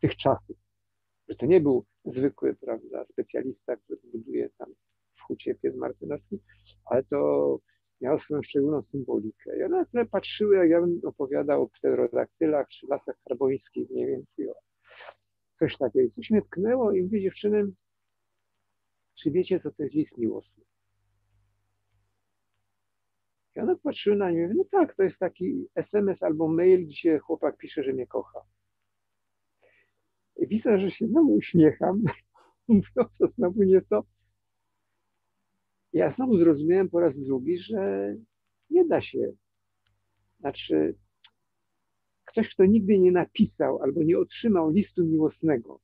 [0.00, 0.56] tych czasów.
[1.28, 4.68] Że to nie był zwykły, prawda, specjalista, który buduje tam
[5.16, 6.38] w hucie piec martynowski,
[6.84, 7.58] ale to
[8.00, 9.58] miało swoją szczególną symbolikę.
[9.58, 14.54] I one patrzyły, jak ja bym opowiadał o pterodaktylach czy lasach karbońskich, mniej więcej o
[15.58, 16.14] coś takiego.
[16.16, 17.72] Coś mnie tknęło i mówię dziewczyny,
[19.22, 20.64] czy wiecie, co to jest list miłosny?
[23.56, 27.56] I ona patrzyła na mnie, no tak, to jest taki SMS albo mail, gdzie chłopak
[27.56, 28.40] pisze, że mnie kocha.
[30.36, 32.02] I widzę, że się znowu uśmiecham,
[32.68, 32.86] mówiąc
[33.18, 34.04] to znowu nie to.
[35.92, 38.14] Ja znowu zrozumiałem po raz drugi, że
[38.70, 39.32] nie da się.
[40.40, 40.94] Znaczy,
[42.24, 45.80] ktoś, kto nigdy nie napisał albo nie otrzymał listu miłosnego,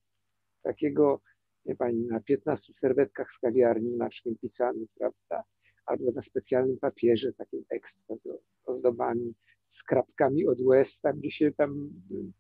[0.63, 1.21] takiego,
[1.67, 5.45] nie pani, na 15 serwetkach z kawiarni maczkiem pisany, prawda,
[5.87, 9.35] albo na specjalnym papierze, takim ekstra z ozdobami,
[9.81, 11.91] z krapkami od łez, tam gdzie się tam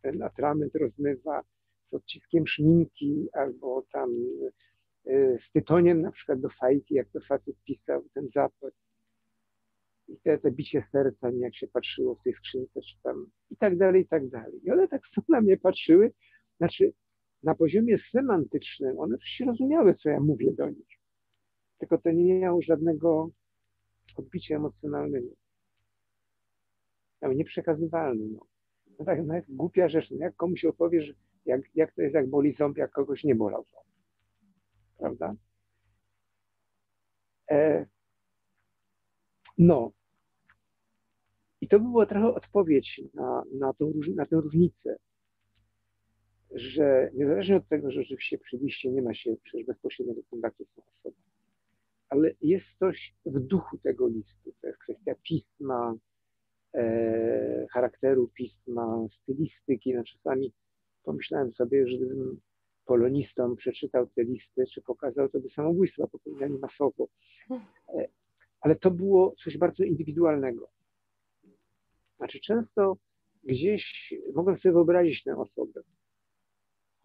[0.03, 1.43] ten atrament rozmywa,
[1.91, 4.11] z odciskiem szminki, albo tam
[5.07, 8.73] e, z tytoniem na przykład do fajki, jak to facet pisał, ten zapach.
[10.09, 13.77] I te, te bicie serca, jak się patrzyło w tej skrzynce, czy tam i tak
[13.77, 14.61] dalej, i tak dalej.
[14.65, 16.12] I one tak na mnie patrzyły,
[16.59, 16.93] znaczy
[17.42, 20.99] na poziomie semantycznym one się rozumiały, co ja mówię do nich.
[21.79, 23.31] Tylko to nie miało żadnego
[24.16, 25.29] odbicia emocjonalnego.
[27.22, 28.25] Nieprzekazywalne.
[28.33, 28.46] No.
[28.99, 31.12] no tak, no głupia rzecz, no jak komuś opowiesz,
[31.46, 33.87] jak, jak to jest, jak boli ząb, jak kogoś nie bolał ząb.
[34.99, 35.35] Prawda?
[37.51, 37.87] E,
[39.59, 39.92] no.
[41.61, 44.96] I to by była trochę odpowiedź na, na, tą, na tę różnicę,
[46.57, 50.75] że niezależnie od tego, że rzeczywiście przy liście nie ma się przecież bezpośredniego kontaktu z
[50.75, 51.16] tą osobą,
[52.09, 54.53] ale jest coś w duchu tego listu.
[54.61, 55.95] To jest kwestia pisma,
[56.75, 59.95] e, charakteru pisma, stylistyki.
[59.95, 60.53] No czasami
[61.03, 62.40] pomyślałem sobie, że gdybym
[62.87, 67.09] polonistom przeczytał te listy, czy pokazał, to by samobójstwa popełniali masowo.
[67.88, 68.09] E,
[68.61, 70.69] ale to było coś bardzo indywidualnego.
[72.16, 72.97] Znaczy często
[73.45, 75.83] gdzieś mogłem sobie wyobrazić tę osobę,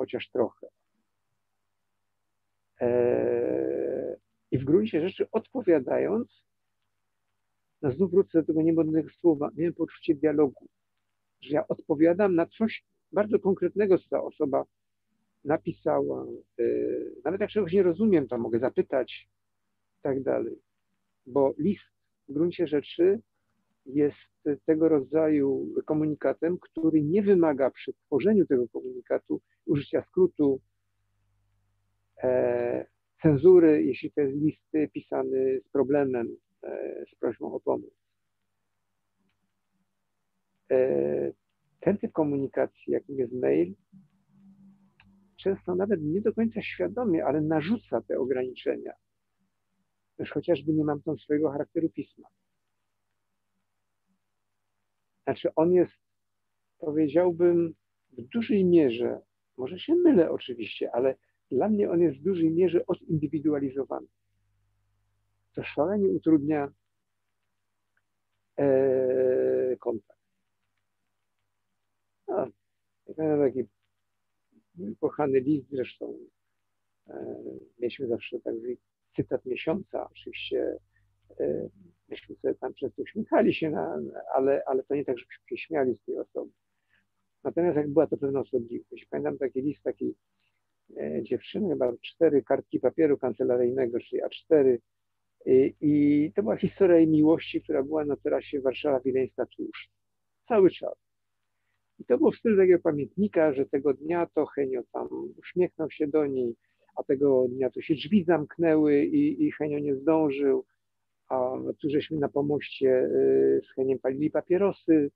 [0.02, 0.68] chociaż trochę.
[2.82, 4.18] E,
[4.52, 6.44] I w gruncie rzeczy odpowiadając,
[7.82, 10.68] no znów wrócę do tego niemodnego słowa, miałem poczucie dialogu,
[11.42, 14.66] że ja odpowiadam na coś bardzo konkretnego, co ta osoba
[15.44, 16.26] napisała.
[16.60, 16.64] E,
[17.26, 19.30] nawet jak czegoś nie rozumiem, to mogę zapytać
[20.00, 20.56] i tak dalej.
[21.26, 21.86] Bo list
[22.30, 23.20] w gruncie rzeczy
[23.86, 24.18] jest
[24.66, 30.62] tego rodzaju komunikatem, który nie wymaga przy tworzeniu tego komunikatu użycia skrótu,
[32.24, 32.86] e,
[33.22, 37.94] cenzury, jeśli to jest list pisany z problemem, e, z prośbą o pomoc.
[40.72, 41.32] E,
[41.80, 43.74] ten typ komunikacji, jakim jest mail,
[45.38, 48.94] często nawet nie do końca świadomie, ale narzuca te ograniczenia.
[50.18, 52.28] Też chociażby nie mam tam swojego charakteru pisma.
[55.24, 55.94] Znaczy on jest,
[56.80, 57.74] powiedziałbym,
[58.12, 59.22] w dużej mierze,
[59.58, 61.16] może się mylę oczywiście, ale
[61.52, 64.08] dla mnie on jest w dużej mierze odindywidualizowany.
[65.54, 66.72] To szalenie utrudnia
[68.58, 70.22] e, kontakt.
[72.28, 72.48] No,
[73.18, 73.64] taki
[75.00, 76.18] kochany list zresztą.
[77.08, 77.44] E,
[77.80, 78.78] mieliśmy zawsze taki
[79.16, 80.78] cytat miesiąca, oczywiście
[81.40, 81.70] e,
[82.12, 84.00] myśmy sobie tam często uśmiechali się, na,
[84.36, 86.52] ale, ale to nie tak, żebyśmy się śmiali z tej osoby.
[87.44, 90.16] Natomiast jak była to pewna osobliwość, pamiętam taki list takiej
[90.98, 94.78] e, dziewczyny, chyba cztery kartki papieru kancelaryjnego, czyli A4
[95.46, 99.90] i, i to była historia jej miłości, która była na terasie Warszawa Wileńska Tłuszcz.
[100.48, 100.94] Cały czas.
[102.00, 106.08] I to było w stylu takiego pamiętnika, że tego dnia to Henio tam uśmiechnął się
[106.08, 106.56] do niej,
[106.96, 110.66] a tego dnia to się drzwi zamknęły i, i Henio nie zdążył,
[111.32, 115.12] a tu żeśmy na pomoście y, z Heniem palili papierosy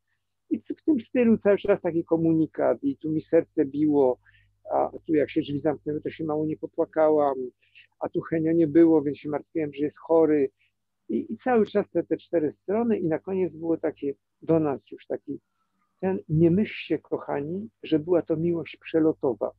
[0.50, 4.20] i w tym stylu cały czas taki komunikat i tu mi serce biło,
[4.72, 7.36] a tu jak się drzwi zamknęły, to się mało nie popłakałam,
[8.00, 10.50] a tu Henio nie było, więc się martwiłem, że jest chory
[11.10, 14.92] i, i cały czas te, te cztery strony i na koniec było takie do nas
[14.92, 15.40] już taki
[16.02, 19.52] ten nie myślcie, kochani, że była to miłość przelotowa.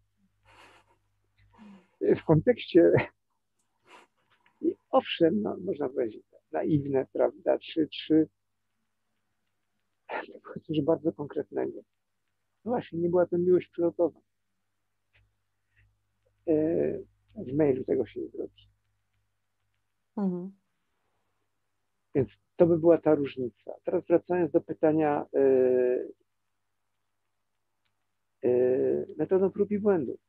[2.01, 2.93] W kontekście,
[4.97, 8.29] owszem, no, można powiedzieć, naiwne, prawda, czy, czy
[10.67, 11.81] coś bardzo konkretnego.
[12.65, 14.21] No właśnie, nie była to miłość przelotowa.
[16.49, 16.55] E,
[17.37, 18.69] w mailu tego się nie zrobi.
[20.17, 20.53] Mhm.
[22.15, 23.73] Więc to by była ta różnica.
[23.85, 26.07] Teraz wracając do pytania, e,
[28.47, 28.49] E,
[29.17, 30.21] metodą prób i błędów.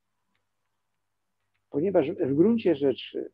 [1.70, 3.32] Ponieważ w gruncie rzeczy,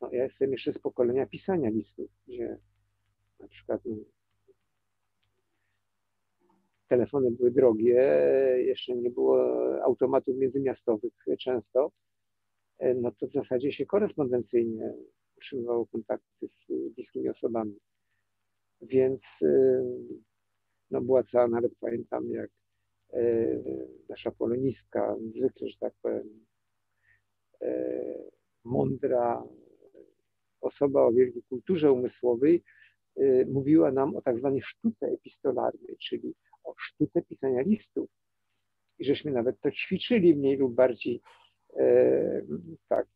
[0.00, 2.58] no ja jestem jeszcze z pokolenia pisania listów, gdzie
[3.40, 3.96] na przykład no,
[6.88, 8.02] telefony były drogie,
[8.58, 9.38] jeszcze nie było
[9.84, 11.92] automatów międzymiastowych często,
[12.96, 14.94] no to w zasadzie się korespondencyjnie
[15.36, 17.78] utrzymywało kontakty z bliskimi osobami.
[18.82, 19.20] Więc
[20.90, 22.50] no była cała, nawet pamiętam jak
[24.08, 26.46] nasza polonistka, zwykle, że tak powiem,
[28.64, 29.42] mądra
[30.60, 32.62] osoba o wielkiej kulturze umysłowej
[33.46, 38.10] mówiła nam o tak zwanej sztuce epistolarnej, czyli o sztuce pisania listów.
[38.98, 41.22] I żeśmy nawet to ćwiczyli mniej lub bardziej
[41.76, 42.42] e,
[42.88, 43.06] tak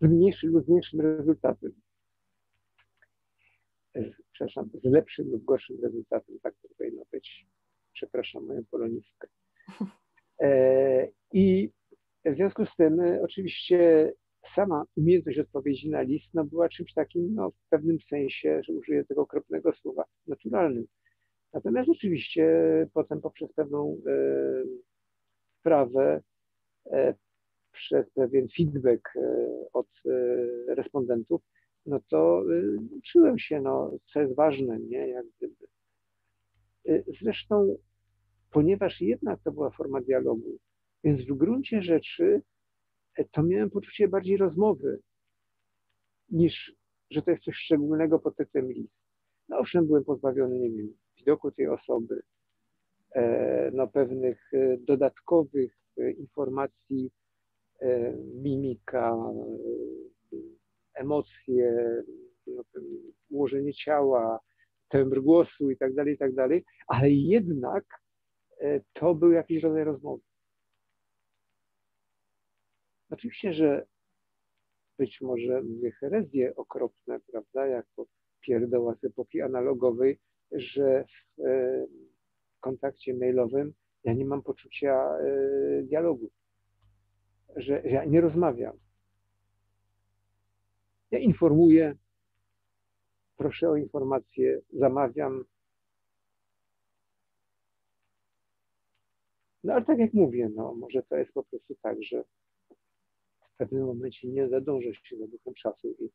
[0.00, 1.72] z mniejszym lub większym rezultatem.
[3.96, 7.46] E, przepraszam, z lepszym lub gorszym rezultatem, tak to powinno być.
[7.92, 9.28] Przepraszam moją polonistkę.
[10.40, 11.70] E, I
[12.24, 14.12] w związku z tym e, oczywiście
[14.54, 19.04] sama umiejętność odpowiedzi na list no, była czymś takim no, w pewnym sensie, że użyję
[19.04, 20.86] tego okropnego słowa, naturalnym.
[21.52, 22.46] Natomiast oczywiście
[22.94, 24.12] potem poprzez pewną e,
[25.60, 26.20] sprawę,
[26.86, 27.14] e,
[27.72, 29.20] przez pewien feedback e,
[29.72, 31.42] od e, respondentów,
[31.86, 35.66] no to e, uczyłem się, no, co jest ważne, nie, jak gdyby.
[36.88, 37.76] E, zresztą,
[38.50, 40.58] ponieważ jednak to była forma dialogu,
[41.04, 42.42] więc w gruncie rzeczy
[43.32, 45.00] to miałem poczucie bardziej rozmowy,
[46.30, 46.78] niż
[47.10, 48.94] że to jest coś szczególnego pod tytułem list.
[49.48, 52.22] No owszem, byłem pozbawiony, nie wiem, widoku tej osoby,
[53.14, 57.10] e, no pewnych e, dodatkowych e, informacji,
[58.34, 59.16] mimika,
[60.94, 61.86] emocje,
[62.46, 62.62] no,
[63.30, 64.40] ułożenie ciała,
[64.88, 67.84] tembr głosu i tak dalej, i tak dalej, ale jednak
[68.92, 70.22] to był jakiś rodzaj rozmowy.
[73.10, 73.86] Oczywiście, że
[74.98, 78.06] być może mówię herezje okropne, prawda, jako
[78.40, 80.18] pierdoła z epoki analogowej,
[80.52, 81.04] że
[81.38, 81.86] w e,
[82.60, 86.30] kontakcie mailowym ja nie mam poczucia e, dialogu,
[87.56, 88.78] że ja nie rozmawiam.
[91.10, 91.96] Ja informuję,
[93.36, 95.44] proszę o informację, zamawiam.
[99.64, 102.24] No ale tak jak mówię, no może to jest po prostu tak, że
[103.58, 106.10] w pewnym momencie nie zadąża się za duchem czasu i,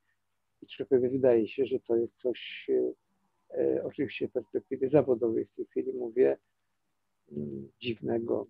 [0.61, 2.93] i wydaje się, że to jest coś e,
[3.57, 6.37] E, oczywiście w perspektywie zawodowej w tej chwili mówię,
[7.31, 8.47] mm, dziwnego,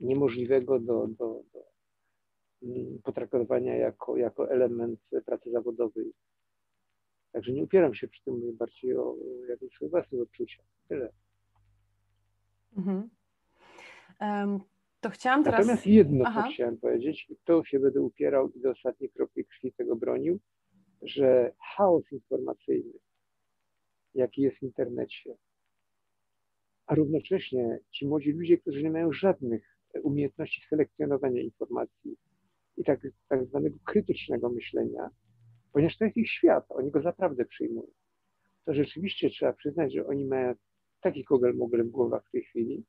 [0.00, 1.64] niemożliwego do, do, do
[2.62, 6.12] mm, potraktowania jako, jako element pracy zawodowej.
[7.32, 9.16] Także nie upieram się przy tym, mówię bardziej o
[9.48, 10.66] jakimś własnych odczuciach.
[10.88, 11.12] Tyle.
[12.76, 13.10] Mhm.
[14.20, 14.60] Um,
[15.02, 15.60] to chciałam teraz...
[15.60, 16.42] Natomiast jedno, Aha.
[16.42, 20.40] co chciałem powiedzieć, i to się będę upierał i do ostatniej kropli krwi tego bronił,
[21.02, 22.92] że chaos informacyjny,
[24.14, 25.34] jaki jest w internecie,
[26.86, 32.16] a równocześnie ci młodzi ludzie, którzy nie mają żadnych umiejętności selekcjonowania informacji
[32.76, 35.10] i tak, tak zwanego krytycznego myślenia,
[35.72, 37.90] ponieważ to jest ich świat, oni go naprawdę przyjmują,
[38.64, 40.54] to rzeczywiście trzeba przyznać, że oni mają
[41.00, 42.84] taki kogel mogel w głowach w tej chwili,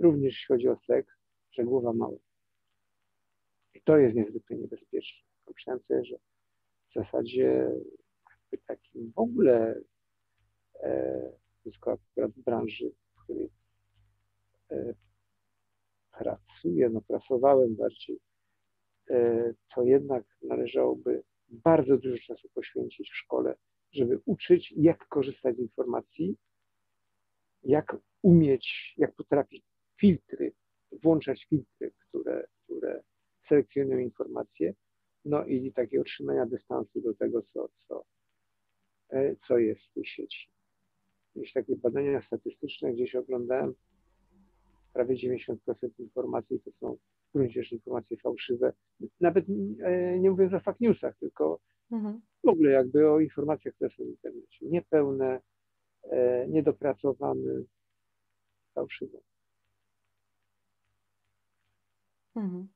[0.00, 1.17] również jeśli chodzi o seks,
[1.52, 2.18] że głowa mała.
[3.74, 5.22] I to jest niezwykle niebezpieczne.
[5.44, 6.16] Pomyślałem sobie, że
[6.90, 7.70] w zasadzie
[8.66, 9.80] takim w ogóle
[10.82, 11.32] e,
[11.76, 13.50] akurat w branży, w której
[14.70, 14.94] e,
[16.18, 18.18] pracuję, no pracowałem bardziej,
[19.10, 23.54] e, to jednak należałoby bardzo dużo czasu poświęcić w szkole,
[23.92, 26.36] żeby uczyć, jak korzystać z informacji,
[27.62, 29.64] jak umieć, jak potrafić
[30.00, 30.52] filtry,
[30.92, 33.02] włączać filtry, które, które
[33.48, 34.74] selekcjonują informacje,
[35.24, 38.04] no i takie otrzymania dystansu do tego, co, co,
[39.10, 40.48] e, co jest w tej sieci.
[41.34, 43.74] Jeśli takie badania statystyczne gdzieś oglądałem,
[44.92, 45.56] prawie 90%
[45.98, 46.96] informacji to są
[47.28, 48.72] w gruncie rzeczy informacje fałszywe.
[49.20, 49.44] Nawet
[49.82, 51.60] e, nie mówię o fake newsach, tylko
[51.92, 52.20] mhm.
[52.44, 54.66] w ogóle jakby o informacjach, które są w internecie.
[54.66, 55.40] Niepełne,
[56.02, 57.62] e, niedopracowane,
[58.74, 59.18] fałszywe.
[62.38, 62.68] Mhm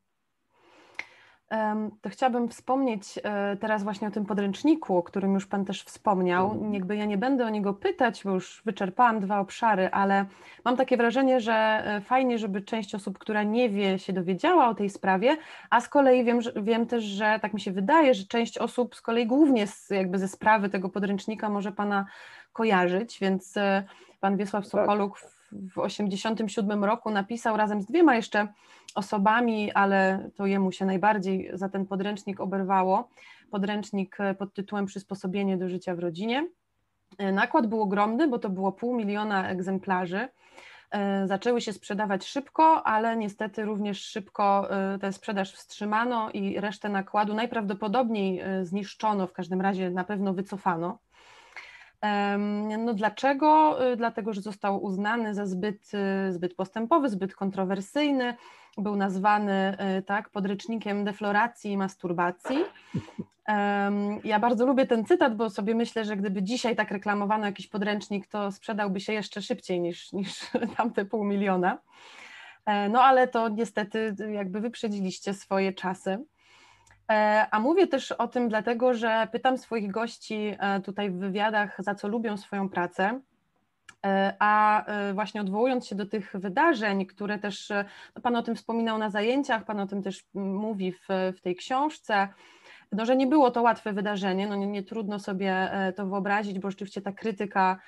[2.03, 6.53] to chciałabym wspomnieć e, teraz właśnie o tym podręczniku, o którym już Pan też wspomniał.
[6.53, 6.75] Mhm.
[6.75, 10.27] Jakby ja nie będę o niego pytać, bo już wyczerpałam dwa obszary, ale
[10.65, 14.75] mam takie wrażenie, że e, fajnie, żeby część osób, która nie wie, się dowiedziała o
[14.75, 15.37] tej sprawie,
[15.71, 18.97] a z kolei wiem, że, wiem też, że tak mi się wydaje, że część osób
[18.97, 22.07] z kolei głównie z, jakby ze sprawy tego podręcznika może Pana
[22.53, 23.85] kojarzyć, więc e,
[24.21, 25.42] Pan Wiesław tak.
[25.53, 28.49] W 1987 roku napisał razem z dwiema jeszcze
[28.95, 33.09] osobami, ale to jemu się najbardziej za ten podręcznik oberwało.
[33.51, 36.49] Podręcznik pod tytułem Przysposobienie do życia w rodzinie.
[37.33, 40.29] Nakład był ogromny, bo to było pół miliona egzemplarzy.
[41.25, 44.69] zaczęły się sprzedawać szybko, ale niestety również szybko
[45.01, 50.99] tę sprzedaż wstrzymano i resztę nakładu najprawdopodobniej zniszczono, w każdym razie na pewno wycofano.
[52.79, 53.79] No dlaczego?
[53.97, 55.91] Dlatego, że został uznany za zbyt,
[56.31, 58.35] zbyt postępowy, zbyt kontrowersyjny,
[58.79, 59.77] był nazwany
[60.07, 62.57] tak, podręcznikiem defloracji i masturbacji.
[64.25, 68.27] Ja bardzo lubię ten cytat, bo sobie myślę, że gdyby dzisiaj tak reklamowano jakiś podręcznik,
[68.27, 71.79] to sprzedałby się jeszcze szybciej niż, niż tamte pół miliona.
[72.67, 76.25] E, no ale to niestety jakby wyprzedziliście swoje czasy.
[77.11, 81.77] E, a mówię też o tym dlatego, że pytam swoich gości e, tutaj w wywiadach,
[81.79, 83.21] za co lubią swoją pracę.
[84.39, 84.85] A
[85.15, 87.73] właśnie odwołując się do tych wydarzeń, które też
[88.17, 91.57] no Pan o tym wspominał na zajęciach, Pan o tym też mówi w, w tej
[91.57, 92.29] książce,
[92.93, 96.59] no, że nie było to łatwe wydarzenie, no nie, nie trudno sobie e, to wyobrazić,
[96.59, 97.79] bo rzeczywiście ta krytyka,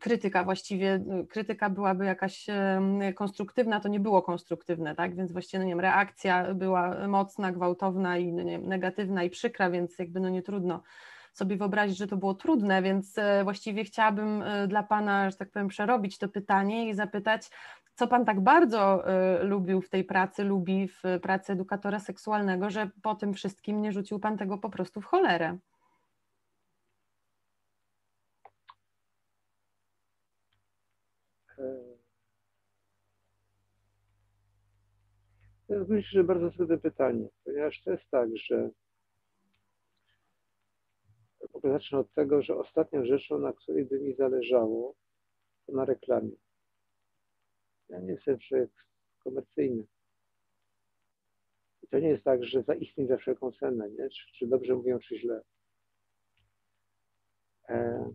[0.00, 2.46] krytyka właściwie, krytyka byłaby jakaś
[3.14, 8.18] konstruktywna, to nie było konstruktywne, tak, więc właściwie, no nie wiem, reakcja była mocna, gwałtowna
[8.18, 10.82] i no nie wiem, negatywna i przykra, więc jakby no nie trudno
[11.32, 15.50] sobie wyobrazić, że to było trudne, więc e, właściwie chciałabym e, dla Pana, że tak
[15.50, 17.50] powiem, przerobić to pytanie i zapytać,
[17.94, 19.04] co Pan tak bardzo
[19.40, 23.92] y, lubił w tej pracy, lubi w pracy edukatora seksualnego, że po tym wszystkim nie
[23.92, 25.58] rzucił Pan tego po prostu w cholerę?
[35.68, 38.70] Myślę, że bardzo trudne pytanie, ponieważ to jest tak, że
[41.64, 44.94] zacznę od tego, że ostatnią rzeczą, na której by mi zależało,
[45.66, 46.36] to na reklamie.
[47.88, 48.70] Ja nie jestem człowiek
[49.18, 49.84] komercyjny.
[51.82, 54.08] I to nie jest tak, że zaistnieć za wszelką cenę, nie?
[54.10, 55.42] Czy, czy dobrze mówią, czy źle.
[57.68, 58.10] E...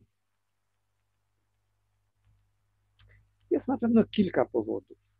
[3.51, 5.10] Jest na pewno kilka powodów.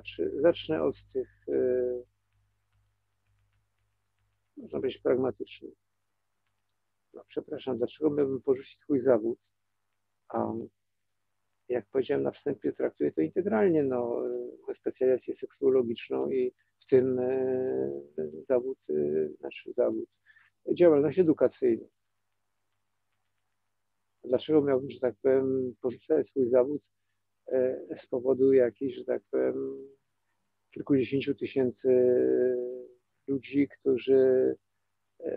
[0.00, 2.02] Znaczy, zacznę od tych, e...
[4.56, 5.68] można być pragmatyczny.
[7.14, 9.38] No, przepraszam, dlaczego miałbym porzucić twój zawód,
[10.28, 10.52] a
[11.68, 14.22] jak powiedziałem na wstępie, traktuję to integralnie, no,
[14.80, 17.90] specjalizację seksuologiczną i w tym e,
[18.48, 20.08] zawód, e, znaczy zawód,
[20.74, 21.88] działalność edukacyjną.
[24.24, 26.82] Dlaczego miałbym, że tak powiem, porzucać swój zawód
[28.02, 29.88] z powodu jakiejś, że tak powiem,
[30.70, 31.88] kilkudziesięciu tysięcy
[33.26, 34.56] ludzi, którzy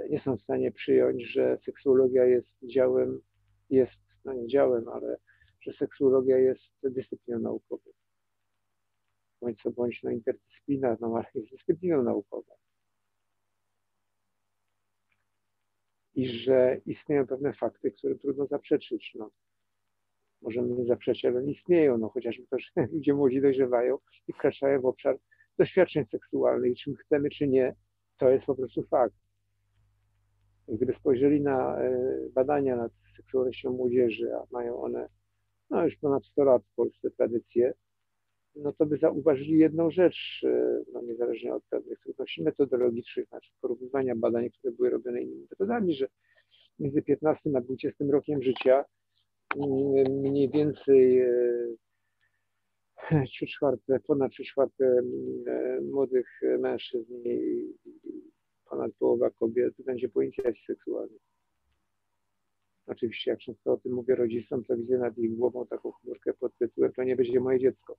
[0.09, 3.21] nie są w stanie przyjąć, że seksuologia jest działem,
[3.69, 5.17] jest, no nie działem, ale
[5.61, 7.91] że seksuologia jest dyscypliną naukową.
[9.41, 12.53] Bądź co bądź no, interdyscyplinarną, ale jest dyscypliną naukową.
[16.15, 19.11] I że istnieją pewne fakty, które trudno zaprzeczyć.
[19.15, 19.31] No.
[20.43, 24.85] Możemy nie zaprzeczyć, ale istnieją, no, chociażby to, że ludzie młodzi dojrzewają i wkraczają w
[24.85, 25.17] obszar
[25.57, 27.75] doświadczeń seksualnych czym chcemy, czy nie,
[28.17, 29.15] to jest po prostu fakt.
[30.67, 35.07] Gdyby spojrzeli na e, badania nad seksualnością młodzieży, a mają one
[35.69, 37.73] no już ponad 100 lat w Polsce tradycję,
[38.55, 44.15] no to by zauważyli jedną rzecz, e, no niezależnie od pewnych trudności metodologicznych, znaczy porównywania
[44.15, 46.07] badań, które były robione innymi metodami, że
[46.79, 48.85] między 15 a 20 rokiem życia
[50.09, 51.23] mniej więcej
[53.25, 56.27] 3 e, czwarte, ponad 3 czwarte mm, e, młodych
[56.59, 57.67] mężczyzn i
[58.69, 61.19] ponad połowa kobiet będzie po inicjacji seksualnej.
[62.87, 66.57] Oczywiście, jak często o tym mówię rodzicom, to widzę nad ich głową taką chmurkę pod
[66.57, 67.97] tytułem to nie będzie moje dziecko.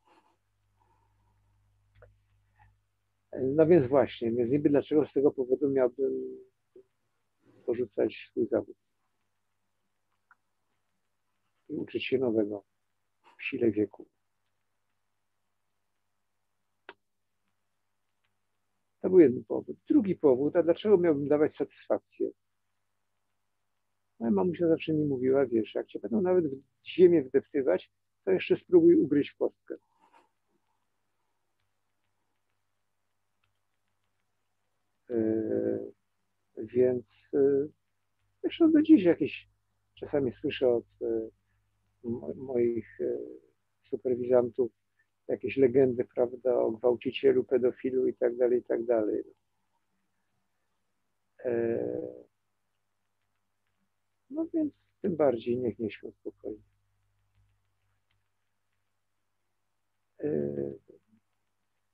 [3.42, 6.12] No więc właśnie, więc niby dlaczego z tego powodu miałbym
[7.66, 8.76] porzucać swój zawód
[11.74, 12.64] i uczyć się nowego
[13.38, 14.06] w sile wieku.
[19.00, 19.76] To był jeden powód.
[19.88, 22.30] Drugi powód, a dlaczego miałbym dawać satysfakcję?
[24.20, 27.90] Moja mamusia zawsze mi mówiła, wiesz, jak cię będą nawet w ziemię wdeptywać,
[28.24, 29.74] to jeszcze spróbuj ugryźć kostkę.
[35.08, 35.92] Yy,
[36.56, 39.48] więc yy, do dziś jakieś
[39.94, 41.30] czasami słyszę od yy,
[42.36, 42.98] moich
[43.90, 44.72] superwizantów
[45.28, 49.24] jakieś legendy, prawda, o gwałcicielu, pedofilu i tak dalej, i tak dalej.
[54.30, 56.62] No więc tym bardziej niech nie śpią spokojnie.
[60.20, 60.72] E,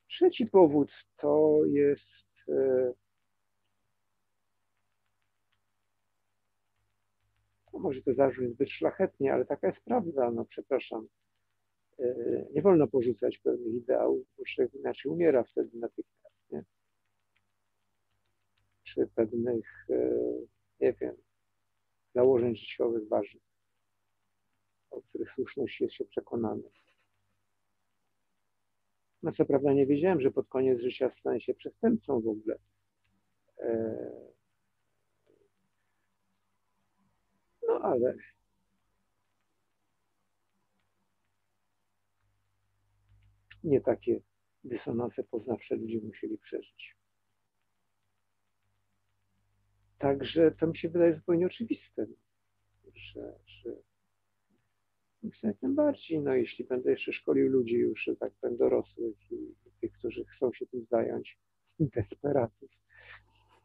[0.09, 2.93] trzeci powód to jest e,
[7.70, 11.07] no może to zabrzmi zbyt szlachetnie, ale taka jest prawda, no przepraszam.
[12.55, 16.65] nie wolno porzucać pewnych ideałów, bo człowiek inaczej umiera wtedy natychmiast, nie?
[18.85, 19.87] Czy pewnych,
[20.81, 21.17] nie wiem,
[22.15, 23.43] założeń życiowych ważnych,
[24.91, 26.63] o których słuszności jest się przekonany.
[29.23, 32.59] No co prawda nie wiedziałem, że pod koniec życia stanie się przestępcą w ogóle.
[37.83, 38.15] Ale
[43.65, 44.21] nie takie
[44.65, 46.97] dysonanse poznawcze ludzie musieli przeżyć.
[49.99, 52.07] Także to mi się wydaje zupełnie oczywiste,
[52.95, 53.39] że,
[55.23, 59.55] że tym bardziej, no jeśli będę jeszcze szkolił ludzi już, że tak powiem, dorosłych i
[59.81, 61.39] tych, którzy chcą się tym zająć,
[61.81, 62.71] desperatów,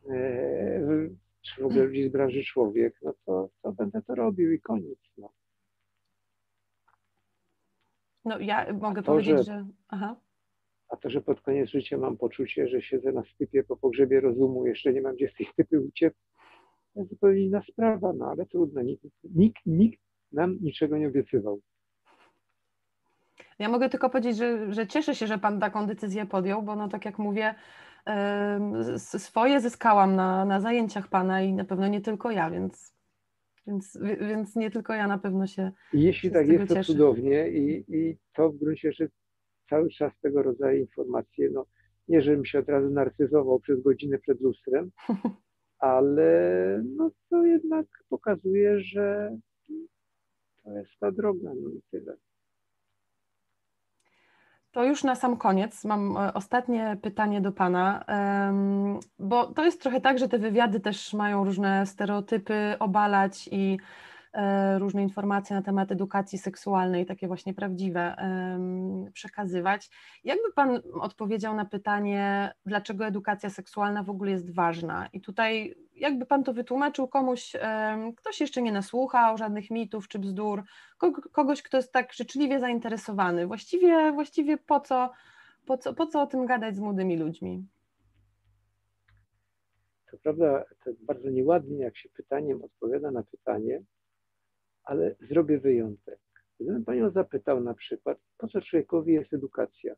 [0.09, 1.09] e,
[1.45, 4.99] czy w ogóle ludzi z branży człowiek, no to, to będę to robił i koniec.
[5.17, 5.29] No.
[8.25, 9.43] No ja mogę to, powiedzieć, że...
[9.43, 9.65] że...
[9.87, 10.15] Aha.
[10.89, 14.65] A to, że pod koniec życia mam poczucie, że siedzę na stypie po pogrzebie rozumu,
[14.67, 16.13] jeszcze nie mam gdzie z tej stypy uciec,
[16.93, 18.81] to jest zupełnie inna sprawa, no ale trudno.
[18.81, 21.61] Nikt, nikt, nikt nam niczego nie obiecywał.
[23.59, 26.89] Ja mogę tylko powiedzieć, że, że cieszę się, że Pan taką decyzję podjął, bo no
[26.89, 27.55] tak jak mówię,
[28.97, 32.95] swoje zyskałam na, na zajęciach Pana i na pewno nie tylko ja, więc,
[33.67, 35.71] więc, więc nie tylko ja na pewno się.
[35.93, 39.11] Jeśli tak jest, to cudownie i, i to w gruncie rzeczy
[39.69, 41.65] cały czas tego rodzaju informacje, no
[42.07, 44.91] nie, żebym się od razu narcyzował przez godzinę przed lustrem,
[45.79, 49.37] ale no to jednak pokazuje, że
[50.63, 52.17] to jest ta droga, no i tyle.
[54.75, 58.05] To już na sam koniec mam e, ostatnie pytanie do Pana,
[59.19, 63.77] bo to jest trochę tak, że te wywiady też mają różne stereotypy obalać i
[64.77, 68.15] różne informacje na temat edukacji seksualnej, takie właśnie prawdziwe,
[69.13, 69.89] przekazywać.
[70.23, 75.09] Jakby Pan odpowiedział na pytanie, dlaczego edukacja seksualna w ogóle jest ważna?
[75.13, 77.53] I tutaj, jakby Pan to wytłumaczył komuś,
[78.17, 80.63] ktoś jeszcze nie nasłuchał żadnych mitów czy bzdur,
[81.31, 85.11] kogoś, kto jest tak życzliwie zainteresowany, właściwie, właściwie po co,
[85.65, 87.65] po co, po co o tym gadać z młodymi ludźmi?
[90.11, 93.81] To prawda, to bardzo nieładnie, jak się pytaniem odpowiada na pytanie,
[94.85, 96.19] ale zrobię wyjątek.
[96.59, 99.95] Gdybym Panią zapytał na przykład, po co człowiekowi jest edukacja?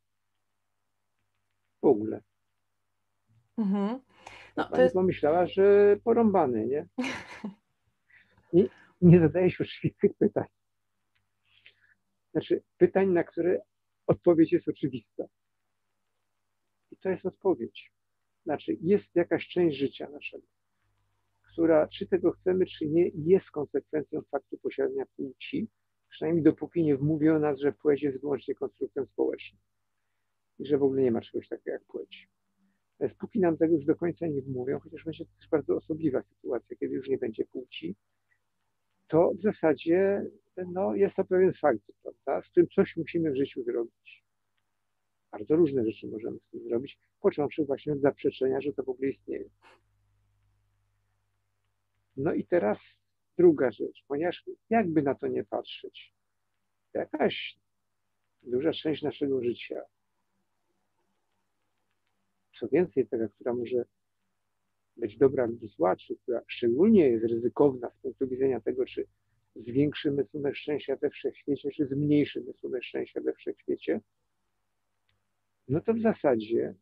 [1.81, 2.21] W ogóle.
[3.57, 3.99] Mhm.
[4.57, 4.95] No, Pani jest...
[4.95, 6.87] pomyślała, że porąbany, nie?
[8.61, 8.69] I
[9.01, 10.47] nie zadaje się oczywistych pytań.
[12.31, 13.61] Znaczy, pytań, na które
[14.07, 15.23] odpowiedź jest oczywista.
[16.91, 17.91] I to jest odpowiedź.
[18.43, 20.47] Znaczy, jest jakaś część życia naszego,
[21.57, 25.67] która, czy tego chcemy, czy nie, jest konsekwencją faktu posiadania płci,
[26.09, 29.61] przynajmniej dopóki nie wmówią nas, że płeć jest wyłącznie konstruktem społecznym
[30.59, 32.27] i że w ogóle nie ma czegoś takiego jak płeć.
[32.91, 36.23] Natomiast póki nam tego już do końca nie wmówią, chociaż będzie to też bardzo osobliwa
[36.23, 37.95] sytuacja, kiedy już nie będzie płci,
[39.07, 40.25] to w zasadzie
[40.67, 44.23] no, jest to pewien fakt, prawda, z którym coś musimy w życiu zrobić.
[45.31, 49.09] Bardzo różne rzeczy możemy z tym zrobić, począwszy właśnie od zaprzeczenia, że to w ogóle
[49.09, 49.49] istnieje.
[52.17, 52.77] No i teraz
[53.37, 56.13] druga rzecz, ponieważ jakby na to nie patrzeć,
[56.93, 57.57] jakaś
[58.43, 59.81] duża część naszego życia,
[62.59, 63.85] co więcej, taka, która może
[64.97, 69.07] być dobra lub zła, czy która szczególnie jest ryzykowna z punktu widzenia tego, czy
[69.55, 74.01] zwiększymy sumę szczęścia we wszechświecie, czy zmniejszymy sumę szczęścia we wszechświecie,
[75.67, 76.73] no to w zasadzie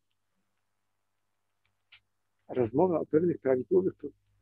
[2.47, 3.93] rozmowa o pewnych prawidłowych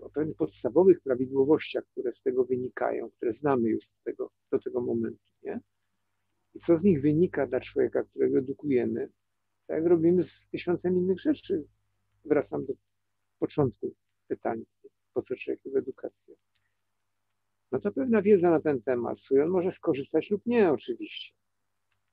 [0.04, 4.82] o pewnych podstawowych prawidłowościach, które z tego wynikają, które znamy już z tego, do tego
[4.82, 5.60] momentu, nie?
[6.56, 9.10] I co z nich wynika dla człowieka, którego edukujemy,
[9.68, 11.64] tak robimy z tysiącem innych rzeczy.
[12.26, 12.74] Wracam do
[13.40, 13.94] początku
[14.28, 14.64] pytania,
[15.14, 16.36] po co człowiekowi edukacja.
[17.72, 21.34] No to pewna wiedza na ten temat, z której on może skorzystać lub nie oczywiście,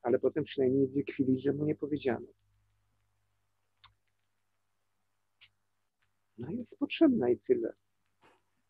[0.02, 2.26] ale potem przynajmniej wykwilić, że mu nie powiedziano.
[6.40, 7.72] No jest potrzebna i tyle.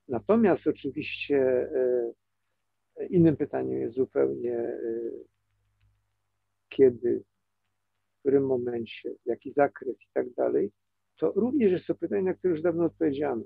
[0.08, 2.12] Natomiast oczywiście e,
[3.10, 4.80] innym pytaniem jest zupełnie e,
[6.68, 7.24] kiedy,
[8.16, 10.72] w którym momencie, jaki zakres i tak dalej,
[11.16, 13.42] to również jest to pytanie, na które już dawno odpowiedziano.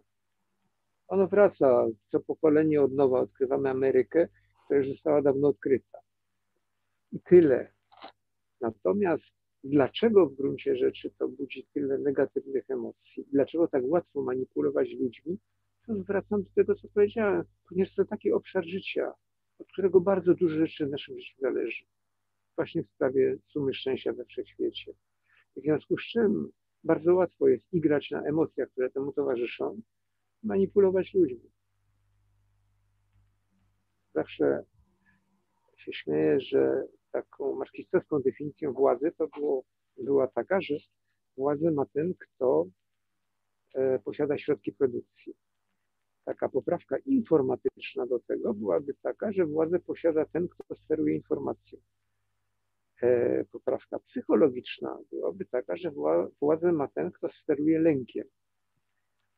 [1.09, 4.29] Ono wraca, co pokolenie od nowa odkrywamy Amerykę,
[4.65, 5.99] która już została dawno odkryta.
[7.13, 7.73] I tyle.
[8.61, 9.25] Natomiast
[9.65, 15.39] dlaczego w gruncie rzeczy to budzi tyle negatywnych emocji, dlaczego tak łatwo manipulować ludźmi,
[15.87, 19.13] to zwracam do tego, co powiedziałem, ponieważ to taki obszar życia,
[19.59, 21.85] od którego bardzo dużo rzeczy w naszym życiu zależy.
[22.57, 24.93] właśnie w sprawie sumy szczęścia we wszechświecie.
[25.57, 26.51] W związku z czym
[26.85, 29.81] bardzo łatwo jest igrać na emocjach, które temu towarzyszą,
[30.43, 31.51] manipulować ludźmi.
[34.15, 34.65] Zawsze
[35.77, 39.65] się śmieję, że taką marksistowską definicją władzy to było,
[39.97, 40.75] była taka, że
[41.37, 42.67] władzę ma ten, kto
[43.75, 45.35] e, posiada środki produkcji.
[46.25, 51.79] Taka poprawka informatyczna do tego byłaby taka, że władzę posiada ten, kto steruje informacją.
[53.03, 55.91] E, poprawka psychologiczna byłaby taka, że
[56.41, 58.27] władzę ma ten, kto steruje lękiem.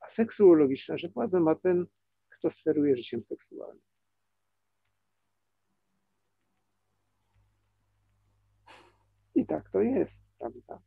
[0.01, 1.87] A seksuologiczna, że władzę ma ten,
[2.29, 3.86] kto steruje życiem seksualnym.
[9.47, 10.81] I tak to jest, prawda?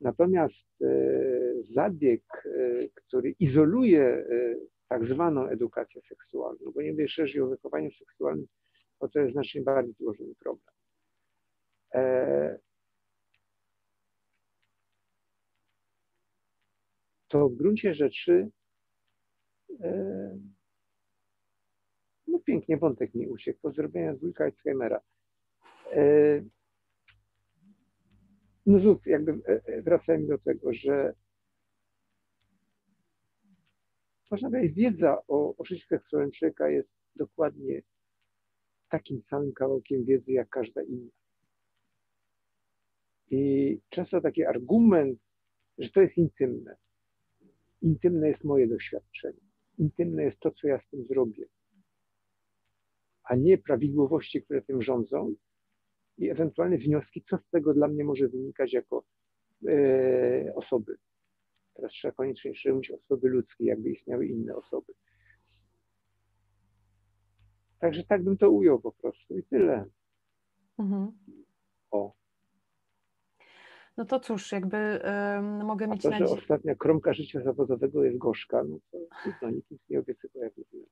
[0.00, 0.86] Natomiast e,
[1.74, 4.24] zabieg, e, który izoluje
[4.88, 8.46] tak zwaną edukację seksualną, bo nie mówię szerzej o wychowaniu seksualnym,
[9.00, 10.74] bo to jest znacznie bardziej złożony problem.
[11.94, 12.58] E,
[17.28, 18.50] to w gruncie rzeczy
[19.80, 20.38] e,
[22.26, 25.00] no pięknie wątek mi uciekł, po zrobienia dwójka Alzheimera.
[28.66, 29.40] E, no znów jakby
[29.82, 31.14] wracamy do tego, że
[34.30, 37.82] można powiedzieć, wiedza o, o seksualnym człowieka jest dokładnie
[38.88, 41.10] takim samym kawałkiem wiedzy jak każda inna.
[43.30, 45.18] I często taki argument,
[45.78, 46.76] że to jest intymne.
[47.82, 49.40] Intymne jest moje doświadczenie.
[49.78, 51.44] Intymne jest to, co ja z tym zrobię,
[53.22, 55.34] a nie prawidłowości, które tym rządzą
[56.20, 59.04] i ewentualne wnioski, co z tego dla mnie może wynikać jako
[59.68, 60.96] e, osoby.
[61.74, 64.92] Teraz trzeba koniecznie jeszcze mówić osoby ludzkie, jakby istniały inne osoby.
[67.78, 69.84] Także tak bym to ujął po prostu i tyle.
[70.78, 71.12] Mhm.
[71.90, 72.12] O.
[73.96, 75.00] No to cóż, jakby
[75.64, 76.26] mogę mieć nadzieję.
[76.26, 80.56] że ostatnia kromka życia zawodowego jest gorzka, no to trudno, nikt nic nie obiecywał, jak
[80.56, 80.86] mówiłem.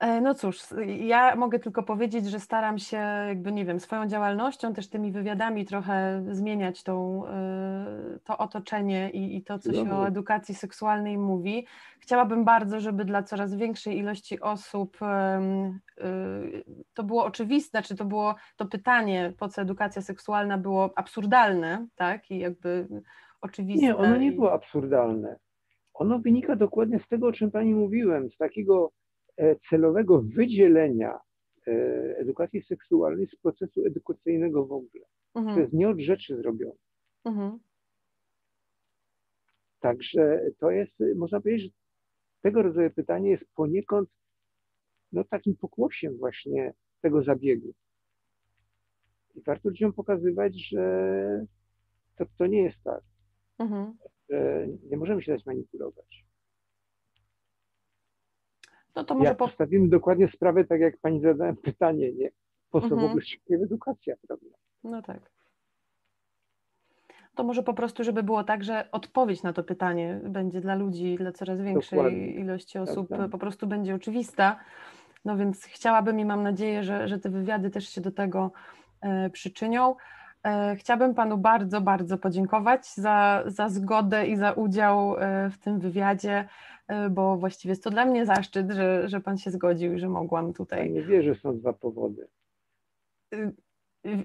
[0.00, 2.96] E, no cóż, ja mogę tylko powiedzieć, że staram się,
[3.28, 9.36] jakby nie wiem, swoją działalnością, też tymi wywiadami trochę zmieniać tą, e, to otoczenie i,
[9.36, 11.66] i to, co się o edukacji seksualnej mówi.
[12.00, 15.40] Chciałabym bardzo, żeby dla coraz większej ilości osób e,
[16.94, 21.86] to było oczywiste, czy znaczy to było to pytanie, po co edukacja seksualna było absurdalne,
[21.94, 22.30] tak?
[22.30, 22.88] I jakby
[23.40, 23.86] oczywiste.
[23.86, 25.36] Nie, ono nie było absurdalne.
[25.94, 28.92] Ono wynika dokładnie z tego, o czym Pani mówiłem, z takiego
[29.70, 31.18] celowego wydzielenia
[31.66, 31.70] e,
[32.18, 35.04] edukacji seksualnej z procesu edukacyjnego w ogóle.
[35.34, 35.54] Mhm.
[35.54, 36.78] To jest nie od rzeczy zrobione.
[37.24, 37.58] Mhm.
[39.80, 41.78] Także to jest, można powiedzieć, że
[42.42, 44.08] tego rodzaju pytanie jest poniekąd
[45.12, 47.74] no, takim pokłosiem właśnie tego zabiegu.
[49.34, 51.46] I warto ludziom pokazywać, że
[52.16, 53.02] to, to nie jest tak.
[53.58, 53.96] Mhm.
[54.30, 56.24] Że nie możemy się dać manipulować.
[58.96, 59.48] No to może ja po...
[59.48, 62.30] postawimy dokładnie sprawę, tak jak pani zadałem pytanie, nie?
[62.70, 63.02] Po co mhm.
[63.02, 64.56] w ogóle się edukacja, prawda?
[64.84, 65.30] No tak.
[67.34, 71.16] To może po prostu, żeby było tak, że odpowiedź na to pytanie będzie dla ludzi,
[71.16, 72.26] dla coraz większej Dokładnie.
[72.26, 73.30] ilości osób tak, tak.
[73.30, 74.60] po prostu będzie oczywista.
[75.24, 78.52] No więc chciałabym i mam nadzieję, że, że te wywiady też się do tego
[79.00, 79.96] e, przyczynią.
[80.44, 85.80] E, chciałabym Panu bardzo, bardzo podziękować za, za zgodę i za udział e, w tym
[85.80, 86.48] wywiadzie.
[86.88, 90.08] E, bo właściwie jest to dla mnie zaszczyt, że, że Pan się zgodził i że
[90.08, 90.78] mogłam tutaj.
[90.78, 92.28] Ja nie wierzę, że są dwa powody.
[93.34, 93.52] Y,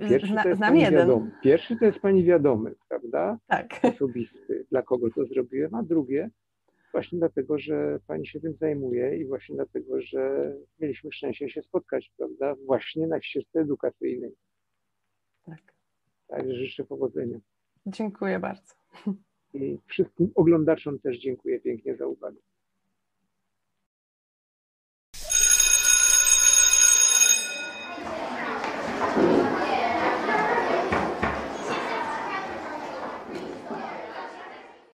[0.10, 1.00] Pierwszy Zna, to jest znam jeden.
[1.00, 1.32] Wiadomy.
[1.44, 3.38] Pierwszy to jest Pani wiadomy, prawda?
[3.48, 3.80] Tak.
[3.84, 6.30] Osobisty, dla kogo to zrobiłem, a drugie
[6.92, 12.12] właśnie dlatego, że Pani się tym zajmuje i właśnie dlatego, że mieliśmy szczęście się spotkać,
[12.18, 12.56] prawda?
[12.66, 14.36] Właśnie na ścieżce edukacyjnej.
[16.30, 16.38] Tak.
[16.40, 17.40] Także życzę powodzenia.
[17.86, 18.74] Dziękuję bardzo.
[19.54, 22.38] I wszystkim oglądaczom też dziękuję pięknie za uwagę.